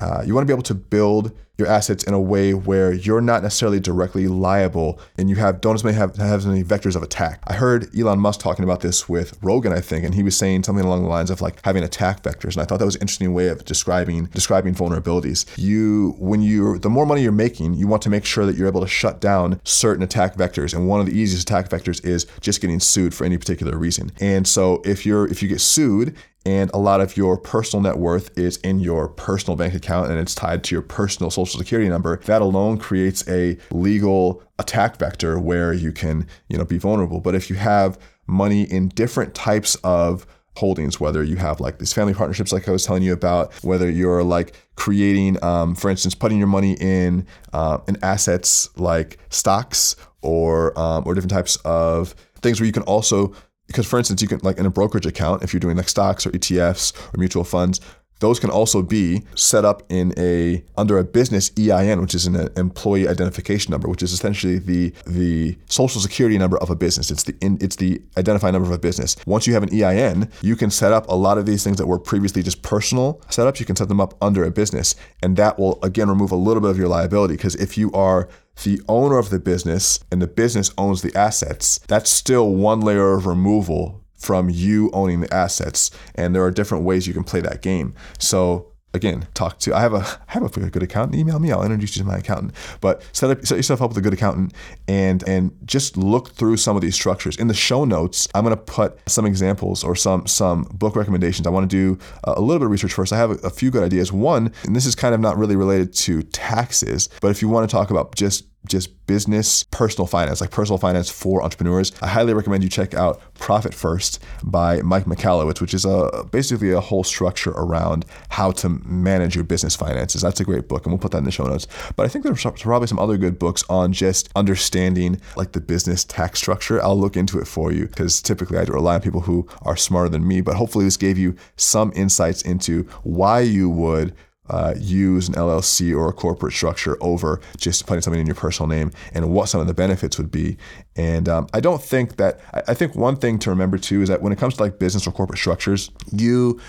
uh, 0.00 0.22
you 0.26 0.34
want 0.34 0.46
to 0.46 0.50
be 0.50 0.54
able 0.54 0.62
to 0.64 0.74
build 0.74 1.32
your 1.58 1.68
assets 1.68 2.02
in 2.04 2.14
a 2.14 2.20
way 2.20 2.54
where 2.54 2.92
you're 2.92 3.20
not 3.20 3.42
necessarily 3.42 3.78
directly 3.78 4.26
liable 4.26 4.98
and 5.18 5.28
you 5.28 5.36
have 5.36 5.60
don't 5.60 5.74
as 5.74 5.84
many 5.84 5.96
have, 5.96 6.16
have 6.16 6.38
as 6.38 6.46
many 6.46 6.64
vectors 6.64 6.96
of 6.96 7.02
attack. 7.02 7.42
I 7.46 7.54
heard 7.54 7.94
Elon 7.96 8.18
Musk 8.18 8.40
talking 8.40 8.64
about 8.64 8.80
this 8.80 9.08
with 9.08 9.38
Rogan, 9.42 9.72
I 9.72 9.80
think, 9.80 10.04
and 10.04 10.14
he 10.14 10.22
was 10.22 10.36
saying 10.36 10.64
something 10.64 10.84
along 10.84 11.02
the 11.02 11.08
lines 11.08 11.30
of 11.30 11.42
like 11.42 11.60
having 11.64 11.84
attack 11.84 12.22
vectors. 12.22 12.54
And 12.54 12.62
I 12.62 12.64
thought 12.64 12.78
that 12.78 12.86
was 12.86 12.96
an 12.96 13.02
interesting 13.02 13.34
way 13.34 13.48
of 13.48 13.64
describing 13.64 14.26
describing 14.26 14.74
vulnerabilities. 14.74 15.46
You 15.58 16.14
when 16.18 16.40
you 16.40 16.78
the 16.78 16.90
more 16.90 17.04
money 17.04 17.22
you're 17.22 17.32
making, 17.32 17.74
you 17.74 17.86
want 17.86 18.02
to 18.02 18.10
make 18.10 18.24
sure 18.24 18.46
that 18.46 18.56
you're 18.56 18.68
able 18.68 18.80
to 18.80 18.88
shut 18.88 19.20
down 19.20 19.60
certain 19.64 20.02
attack 20.02 20.36
vectors. 20.36 20.74
And 20.74 20.88
one 20.88 21.00
of 21.00 21.06
the 21.06 21.12
easiest 21.12 21.48
attack 21.48 21.68
vectors 21.68 22.04
is 22.04 22.26
just 22.40 22.60
getting 22.60 22.80
sued 22.80 23.14
for 23.14 23.24
any 23.24 23.36
particular 23.36 23.76
reason. 23.76 24.10
And 24.20 24.48
so 24.48 24.80
if 24.84 25.04
you're 25.04 25.26
if 25.26 25.42
you 25.42 25.48
get 25.48 25.60
sued 25.60 26.16
and 26.44 26.70
a 26.74 26.78
lot 26.78 27.00
of 27.00 27.16
your 27.16 27.38
personal 27.38 27.82
net 27.82 27.98
worth 27.98 28.36
is 28.36 28.56
in 28.58 28.80
your 28.80 29.08
personal 29.08 29.56
bank 29.56 29.74
account 29.74 30.10
and 30.10 30.18
it's 30.18 30.34
tied 30.34 30.64
to 30.64 30.74
your 30.74 30.82
personal 30.82 31.30
social 31.30 31.41
security 31.46 31.88
number 31.88 32.18
that 32.24 32.42
alone 32.42 32.78
creates 32.78 33.26
a 33.28 33.58
legal 33.70 34.42
attack 34.58 34.96
vector 34.98 35.38
where 35.38 35.72
you 35.72 35.92
can 35.92 36.26
you 36.48 36.58
know 36.58 36.64
be 36.64 36.78
vulnerable. 36.78 37.20
But 37.20 37.34
if 37.34 37.50
you 37.50 37.56
have 37.56 37.98
money 38.26 38.62
in 38.62 38.88
different 38.88 39.34
types 39.34 39.74
of 39.84 40.26
holdings 40.56 41.00
whether 41.00 41.22
you 41.22 41.36
have 41.36 41.60
like 41.60 41.78
these 41.78 41.94
family 41.94 42.12
partnerships 42.12 42.52
like 42.52 42.68
i 42.68 42.70
was 42.70 42.84
telling 42.84 43.02
you 43.02 43.12
about 43.12 43.52
whether 43.64 43.90
you're 43.90 44.22
like 44.22 44.54
creating 44.76 45.42
um, 45.42 45.74
for 45.74 45.90
instance 45.90 46.14
putting 46.14 46.36
your 46.36 46.46
money 46.46 46.74
in 46.74 47.26
uh, 47.54 47.78
in 47.88 47.96
assets 48.02 48.68
like 48.76 49.18
stocks 49.30 49.96
or 50.20 50.78
um, 50.78 51.04
or 51.06 51.14
different 51.14 51.32
types 51.32 51.56
of 51.64 52.14
things 52.42 52.60
where 52.60 52.66
you 52.66 52.72
can 52.72 52.82
also 52.82 53.32
because 53.66 53.86
for 53.86 53.98
instance 53.98 54.20
you 54.20 54.28
can 54.28 54.40
like 54.42 54.58
in 54.58 54.66
a 54.66 54.70
brokerage 54.70 55.06
account 55.06 55.42
if 55.42 55.54
you're 55.54 55.60
doing 55.60 55.76
like 55.76 55.88
stocks 55.88 56.26
or 56.26 56.30
etfs 56.32 56.94
or 57.14 57.18
mutual 57.18 57.44
funds 57.44 57.80
those 58.22 58.38
can 58.38 58.50
also 58.50 58.82
be 58.82 59.22
set 59.34 59.64
up 59.64 59.82
in 59.88 60.14
a 60.16 60.62
under 60.76 60.96
a 60.96 61.04
business 61.04 61.50
EIN, 61.58 62.00
which 62.00 62.14
is 62.14 62.24
an 62.24 62.36
uh, 62.36 62.48
employee 62.56 63.08
identification 63.08 63.72
number, 63.72 63.88
which 63.88 64.02
is 64.02 64.12
essentially 64.12 64.58
the 64.58 64.92
the 65.06 65.58
social 65.66 66.00
security 66.00 66.38
number 66.38 66.56
of 66.58 66.70
a 66.70 66.76
business. 66.76 67.10
It's 67.10 67.24
the 67.24 67.34
in, 67.40 67.58
it's 67.60 67.76
the 67.76 68.00
identifying 68.16 68.52
number 68.52 68.68
of 68.68 68.74
a 68.74 68.78
business. 68.78 69.16
Once 69.26 69.48
you 69.48 69.54
have 69.54 69.64
an 69.64 69.74
EIN, 69.74 70.30
you 70.40 70.54
can 70.54 70.70
set 70.70 70.92
up 70.92 71.08
a 71.08 71.14
lot 71.16 71.36
of 71.36 71.46
these 71.46 71.64
things 71.64 71.78
that 71.78 71.86
were 71.86 71.98
previously 71.98 72.44
just 72.44 72.62
personal 72.62 73.20
setups. 73.28 73.58
You 73.58 73.66
can 73.66 73.74
set 73.74 73.88
them 73.88 74.00
up 74.00 74.14
under 74.22 74.44
a 74.44 74.52
business, 74.52 74.94
and 75.20 75.36
that 75.36 75.58
will 75.58 75.82
again 75.82 76.08
remove 76.08 76.30
a 76.30 76.36
little 76.36 76.60
bit 76.60 76.70
of 76.70 76.78
your 76.78 76.88
liability 76.88 77.34
because 77.34 77.56
if 77.56 77.76
you 77.76 77.90
are 77.90 78.28
the 78.62 78.80
owner 78.88 79.18
of 79.18 79.30
the 79.30 79.40
business 79.40 79.98
and 80.12 80.22
the 80.22 80.28
business 80.28 80.72
owns 80.78 81.02
the 81.02 81.14
assets, 81.18 81.80
that's 81.88 82.10
still 82.10 82.54
one 82.54 82.80
layer 82.80 83.14
of 83.14 83.26
removal 83.26 84.01
from 84.22 84.48
you 84.48 84.90
owning 84.92 85.20
the 85.20 85.32
assets. 85.34 85.90
And 86.14 86.34
there 86.34 86.44
are 86.44 86.50
different 86.50 86.84
ways 86.84 87.06
you 87.06 87.14
can 87.14 87.24
play 87.24 87.40
that 87.40 87.62
game. 87.62 87.94
So 88.18 88.72
again, 88.94 89.26
talk 89.34 89.58
to 89.58 89.74
I 89.74 89.80
have 89.80 89.94
a 89.94 89.98
I 90.28 90.32
have 90.32 90.42
a 90.42 90.70
good 90.70 90.82
accountant. 90.82 91.18
Email 91.18 91.38
me. 91.38 91.50
I'll 91.50 91.62
introduce 91.62 91.96
you 91.96 92.02
to 92.02 92.08
my 92.08 92.18
accountant. 92.18 92.54
But 92.80 93.02
set 93.12 93.30
up 93.30 93.44
set 93.46 93.56
yourself 93.56 93.82
up 93.82 93.90
with 93.90 93.98
a 93.98 94.00
good 94.00 94.12
accountant 94.12 94.52
and 94.88 95.26
and 95.26 95.52
just 95.64 95.96
look 95.96 96.30
through 96.30 96.56
some 96.58 96.76
of 96.76 96.82
these 96.82 96.94
structures. 96.94 97.36
In 97.36 97.48
the 97.48 97.54
show 97.54 97.84
notes, 97.84 98.28
I'm 98.34 98.44
to 98.44 98.56
put 98.56 98.98
some 99.08 99.26
examples 99.26 99.84
or 99.84 99.94
some 99.96 100.26
some 100.26 100.64
book 100.72 100.96
recommendations. 100.96 101.46
I 101.46 101.50
want 101.50 101.70
to 101.70 101.76
do 101.76 101.98
a 102.24 102.40
little 102.40 102.58
bit 102.58 102.66
of 102.66 102.70
research 102.70 102.92
first. 102.92 103.12
I 103.12 103.16
have 103.16 103.30
a, 103.30 103.46
a 103.46 103.50
few 103.50 103.70
good 103.70 103.82
ideas. 103.82 104.12
One, 104.12 104.52
and 104.64 104.76
this 104.76 104.86
is 104.86 104.94
kind 104.94 105.14
of 105.14 105.20
not 105.20 105.38
really 105.38 105.56
related 105.56 105.94
to 105.94 106.22
taxes, 106.22 107.08
but 107.20 107.30
if 107.30 107.42
you 107.42 107.48
want 107.48 107.68
to 107.68 107.74
talk 107.74 107.90
about 107.90 108.14
just 108.14 108.44
just 108.66 109.06
business, 109.06 109.64
personal 109.64 110.06
finance, 110.06 110.40
like 110.40 110.50
personal 110.50 110.78
finance 110.78 111.10
for 111.10 111.42
entrepreneurs, 111.42 111.92
I 112.00 112.06
highly 112.08 112.32
recommend 112.34 112.62
you 112.62 112.70
check 112.70 112.94
out 112.94 113.20
Profit 113.34 113.74
First 113.74 114.22
by 114.42 114.80
Mike 114.82 115.04
Michalowicz, 115.04 115.60
which 115.60 115.74
is 115.74 115.84
a 115.84 116.24
basically 116.30 116.70
a 116.70 116.80
whole 116.80 117.04
structure 117.04 117.50
around 117.50 118.04
how 118.28 118.52
to 118.52 118.68
manage 118.68 119.34
your 119.34 119.44
business 119.44 119.74
finances. 119.74 120.22
That's 120.22 120.40
a 120.40 120.44
great 120.44 120.68
book, 120.68 120.84
and 120.84 120.92
we'll 120.92 121.00
put 121.00 121.10
that 121.12 121.18
in 121.18 121.24
the 121.24 121.30
show 121.30 121.46
notes. 121.46 121.66
But 121.96 122.06
I 122.06 122.08
think 122.08 122.24
there's 122.24 122.42
probably 122.42 122.88
some 122.88 122.98
other 122.98 123.16
good 123.16 123.38
books 123.38 123.64
on 123.68 123.92
just 123.92 124.30
understanding 124.36 125.20
like 125.36 125.52
the 125.52 125.60
business 125.60 126.04
tax 126.04 126.38
structure. 126.38 126.82
I'll 126.82 126.98
look 126.98 127.16
into 127.16 127.38
it 127.38 127.46
for 127.46 127.72
you 127.72 127.86
because 127.86 128.22
typically 128.22 128.58
I 128.58 128.62
rely 128.62 128.94
on 128.94 129.00
people 129.00 129.22
who 129.22 129.48
are 129.62 129.76
smarter 129.76 130.08
than 130.08 130.26
me. 130.26 130.40
But 130.40 130.56
hopefully 130.56 130.84
this 130.84 130.96
gave 130.96 131.18
you 131.18 131.36
some 131.56 131.92
insights 131.94 132.42
into 132.42 132.84
why 133.02 133.40
you 133.40 133.68
would 133.68 134.14
uh, 134.50 134.74
use 134.76 135.28
an 135.28 135.34
LLC 135.34 135.96
or 135.96 136.08
a 136.08 136.12
corporate 136.12 136.52
structure 136.52 136.96
over 137.00 137.40
just 137.56 137.86
putting 137.86 138.02
something 138.02 138.20
in 138.20 138.26
your 138.26 138.34
personal 138.34 138.68
name 138.68 138.90
and 139.14 139.30
what 139.30 139.48
some 139.48 139.60
of 139.60 139.66
the 139.66 139.74
benefits 139.74 140.18
would 140.18 140.30
be. 140.30 140.56
And 140.96 141.28
um, 141.28 141.46
I 141.54 141.60
don't 141.60 141.82
think 141.82 142.16
that, 142.16 142.40
I, 142.52 142.62
I 142.68 142.74
think 142.74 142.96
one 142.96 143.16
thing 143.16 143.38
to 143.40 143.50
remember 143.50 143.78
too 143.78 144.02
is 144.02 144.08
that 144.08 144.20
when 144.20 144.32
it 144.32 144.38
comes 144.38 144.54
to 144.56 144.62
like 144.62 144.78
business 144.78 145.06
or 145.06 145.12
corporate 145.12 145.38
structures, 145.38 145.90
you 146.12 146.60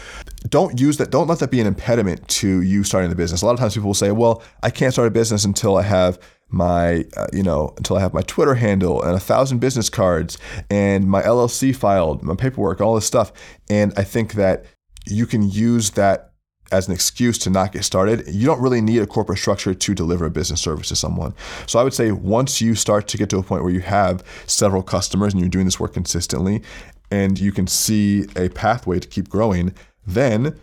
don't 0.49 0.79
use 0.79 0.97
that, 0.97 1.09
don't 1.09 1.27
let 1.27 1.39
that 1.39 1.49
be 1.49 1.61
an 1.61 1.67
impediment 1.67 2.27
to 2.27 2.61
you 2.61 2.83
starting 2.83 3.09
the 3.09 3.15
business. 3.15 3.41
A 3.41 3.45
lot 3.45 3.53
of 3.53 3.59
times 3.59 3.73
people 3.73 3.87
will 3.87 3.95
say, 3.95 4.11
well, 4.11 4.43
I 4.61 4.69
can't 4.69 4.93
start 4.93 5.07
a 5.07 5.11
business 5.11 5.43
until 5.43 5.75
I 5.75 5.83
have 5.83 6.19
my, 6.49 7.05
uh, 7.17 7.27
you 7.33 7.41
know, 7.41 7.73
until 7.77 7.97
I 7.97 8.01
have 8.01 8.13
my 8.13 8.21
Twitter 8.21 8.53
handle 8.53 9.01
and 9.01 9.15
a 9.15 9.19
thousand 9.19 9.59
business 9.59 9.89
cards 9.89 10.37
and 10.69 11.07
my 11.07 11.23
LLC 11.23 11.75
filed, 11.75 12.21
my 12.21 12.35
paperwork, 12.35 12.79
all 12.79 12.93
this 12.93 13.07
stuff. 13.07 13.33
And 13.67 13.91
I 13.97 14.03
think 14.03 14.33
that 14.33 14.65
you 15.07 15.25
can 15.25 15.49
use 15.49 15.91
that 15.91 16.32
as 16.73 16.87
an 16.87 16.93
excuse 16.93 17.37
to 17.37 17.49
not 17.49 17.71
get 17.71 17.85
started. 17.85 18.27
You 18.27 18.47
don't 18.47 18.59
really 18.59 18.81
need 18.81 19.01
a 19.01 19.07
corporate 19.07 19.37
structure 19.37 19.73
to 19.73 19.93
deliver 19.93 20.25
a 20.25 20.31
business 20.31 20.59
service 20.59 20.89
to 20.89 20.95
someone. 20.95 21.33
So 21.67 21.79
I 21.79 21.83
would 21.83 21.93
say 21.93 22.11
once 22.11 22.59
you 22.59 22.73
start 22.75 23.07
to 23.09 23.17
get 23.17 23.29
to 23.29 23.37
a 23.37 23.43
point 23.43 23.63
where 23.63 23.71
you 23.71 23.81
have 23.81 24.23
several 24.47 24.81
customers 24.81 25.33
and 25.33 25.39
you're 25.39 25.49
doing 25.49 25.65
this 25.65 25.79
work 25.79 25.93
consistently 25.93 26.63
and 27.11 27.39
you 27.39 27.51
can 27.51 27.67
see 27.67 28.25
a 28.35 28.49
pathway 28.49 28.99
to 28.99 29.07
keep 29.07 29.29
growing, 29.29 29.73
then 30.05 30.59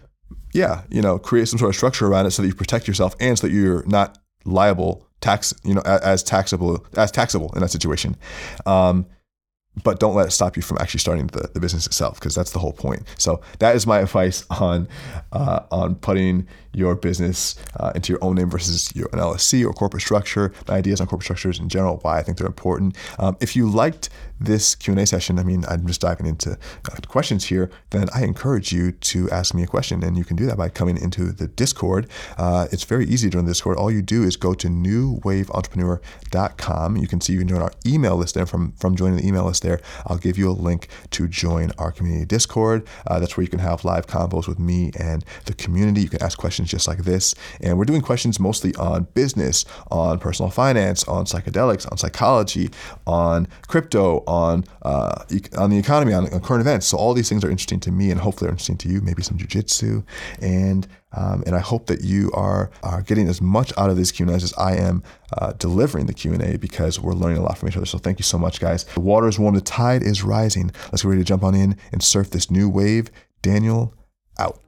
yeah, 0.52 0.82
you 0.90 1.00
know, 1.00 1.16
create 1.16 1.46
some 1.46 1.58
sort 1.58 1.68
of 1.68 1.76
structure 1.76 2.08
around 2.08 2.26
it 2.26 2.32
so 2.32 2.42
that 2.42 2.48
you 2.48 2.54
protect 2.54 2.88
yourself 2.88 3.14
and 3.20 3.38
so 3.38 3.46
that 3.46 3.52
you're 3.52 3.86
not 3.86 4.18
liable 4.44 5.06
tax, 5.20 5.54
you 5.62 5.74
know, 5.74 5.82
as 5.82 6.24
taxable 6.24 6.84
as 6.96 7.12
taxable 7.12 7.52
in 7.54 7.60
that 7.60 7.70
situation. 7.70 8.16
Um, 8.66 9.06
but 9.84 10.00
don't 10.00 10.14
let 10.14 10.26
it 10.26 10.30
stop 10.30 10.56
you 10.56 10.62
from 10.62 10.78
actually 10.78 11.00
starting 11.00 11.28
the, 11.28 11.48
the 11.54 11.60
business 11.60 11.86
itself 11.86 12.18
because 12.18 12.34
that's 12.34 12.50
the 12.50 12.58
whole 12.58 12.72
point. 12.72 13.02
So 13.18 13.40
that 13.60 13.76
is 13.76 13.86
my 13.86 14.00
advice 14.00 14.44
on 14.50 14.88
uh, 15.32 15.60
on 15.70 15.94
putting 15.96 16.46
your 16.72 16.94
business 16.94 17.56
uh, 17.78 17.92
into 17.94 18.12
your 18.12 18.22
own 18.22 18.36
name 18.36 18.50
versus 18.50 18.94
your 18.94 19.08
an 19.12 19.18
LLC 19.18 19.64
or 19.64 19.72
corporate 19.72 20.02
structure 20.02 20.52
my 20.68 20.76
ideas 20.76 21.00
on 21.00 21.06
corporate 21.06 21.24
structures 21.24 21.58
in 21.58 21.68
general 21.68 21.98
why 22.02 22.18
I 22.18 22.22
think 22.22 22.38
they're 22.38 22.46
important 22.46 22.96
um, 23.18 23.36
if 23.40 23.56
you 23.56 23.68
liked 23.68 24.08
this 24.38 24.74
Q&A 24.74 25.06
session 25.06 25.38
I 25.38 25.42
mean 25.42 25.64
I'm 25.68 25.86
just 25.86 26.00
diving 26.00 26.26
into 26.26 26.52
uh, 26.52 26.56
questions 27.08 27.44
here 27.44 27.70
then 27.90 28.08
I 28.14 28.24
encourage 28.24 28.72
you 28.72 28.92
to 28.92 29.30
ask 29.30 29.54
me 29.54 29.62
a 29.62 29.66
question 29.66 30.02
and 30.02 30.16
you 30.16 30.24
can 30.24 30.36
do 30.36 30.46
that 30.46 30.56
by 30.56 30.68
coming 30.68 30.96
into 30.96 31.32
the 31.32 31.48
discord 31.48 32.08
uh, 32.38 32.68
it's 32.72 32.84
very 32.84 33.06
easy 33.06 33.28
to 33.28 33.36
join 33.36 33.44
the 33.44 33.50
discord 33.50 33.76
all 33.76 33.90
you 33.90 34.02
do 34.02 34.22
is 34.22 34.36
go 34.36 34.54
to 34.54 34.68
newwaveentrepreneur.com 34.68 36.96
you 36.96 37.08
can 37.08 37.20
see 37.20 37.32
you 37.32 37.40
can 37.40 37.48
join 37.48 37.62
our 37.62 37.72
email 37.86 38.16
list 38.16 38.34
there 38.34 38.46
from 38.46 38.72
from 38.72 38.96
joining 38.96 39.16
the 39.16 39.26
email 39.26 39.44
list 39.44 39.62
there. 39.62 39.80
I'll 40.06 40.18
give 40.18 40.36
you 40.36 40.50
a 40.50 40.52
link 40.52 40.88
to 41.10 41.28
join 41.28 41.70
our 41.78 41.92
community 41.92 42.26
Discord. 42.26 42.86
Uh, 43.06 43.18
that's 43.18 43.36
where 43.36 43.42
you 43.42 43.48
can 43.48 43.60
have 43.60 43.84
live 43.84 44.06
convos 44.06 44.46
with 44.46 44.58
me 44.58 44.90
and 44.98 45.24
the 45.46 45.54
community. 45.54 46.02
You 46.02 46.08
can 46.08 46.22
ask 46.22 46.38
questions 46.38 46.59
just 46.68 46.88
like 46.88 47.04
this. 47.04 47.34
And 47.60 47.78
we're 47.78 47.84
doing 47.84 48.00
questions 48.00 48.40
mostly 48.40 48.74
on 48.76 49.04
business, 49.14 49.64
on 49.90 50.18
personal 50.18 50.50
finance, 50.50 51.04
on 51.04 51.24
psychedelics, 51.24 51.90
on 51.90 51.98
psychology, 51.98 52.70
on 53.06 53.48
crypto, 53.68 54.22
on 54.26 54.64
uh, 54.82 55.24
on 55.56 55.70
the 55.70 55.78
economy, 55.78 56.12
on, 56.12 56.32
on 56.32 56.40
current 56.40 56.60
events. 56.60 56.86
So 56.86 56.96
all 56.96 57.14
these 57.14 57.28
things 57.28 57.44
are 57.44 57.50
interesting 57.50 57.80
to 57.80 57.92
me, 57.92 58.10
and 58.10 58.20
hopefully 58.20 58.48
are 58.48 58.52
interesting 58.52 58.78
to 58.78 58.88
you. 58.88 59.00
Maybe 59.00 59.22
some 59.22 59.38
jujitsu 59.38 60.04
and 60.40 60.86
um, 61.12 61.42
and 61.46 61.56
I 61.56 61.58
hope 61.58 61.86
that 61.86 62.02
you 62.02 62.30
are, 62.34 62.70
are 62.82 63.02
getting 63.02 63.28
as 63.28 63.40
much 63.40 63.72
out 63.76 63.90
of 63.90 63.96
these 63.96 64.12
Q 64.12 64.26
and 64.26 64.34
A's 64.34 64.44
as 64.44 64.54
I 64.54 64.76
am 64.76 65.02
uh, 65.36 65.52
delivering 65.54 66.06
the 66.06 66.14
Q&A 66.14 66.56
because 66.56 67.00
we're 67.00 67.14
learning 67.14 67.38
a 67.38 67.42
lot 67.42 67.58
from 67.58 67.68
each 67.68 67.76
other. 67.76 67.86
So 67.86 67.98
thank 67.98 68.18
you 68.18 68.22
so 68.22 68.38
much, 68.38 68.60
guys. 68.60 68.84
The 68.84 69.00
water 69.00 69.26
is 69.26 69.38
warm. 69.38 69.54
The 69.54 69.60
tide 69.60 70.02
is 70.02 70.22
rising. 70.22 70.70
Let's 70.92 71.02
get 71.02 71.08
ready 71.08 71.20
to 71.20 71.24
jump 71.24 71.42
on 71.42 71.54
in 71.54 71.76
and 71.92 72.02
surf 72.02 72.30
this 72.30 72.50
new 72.50 72.68
wave. 72.68 73.10
Daniel, 73.42 73.94
out. 74.38 74.60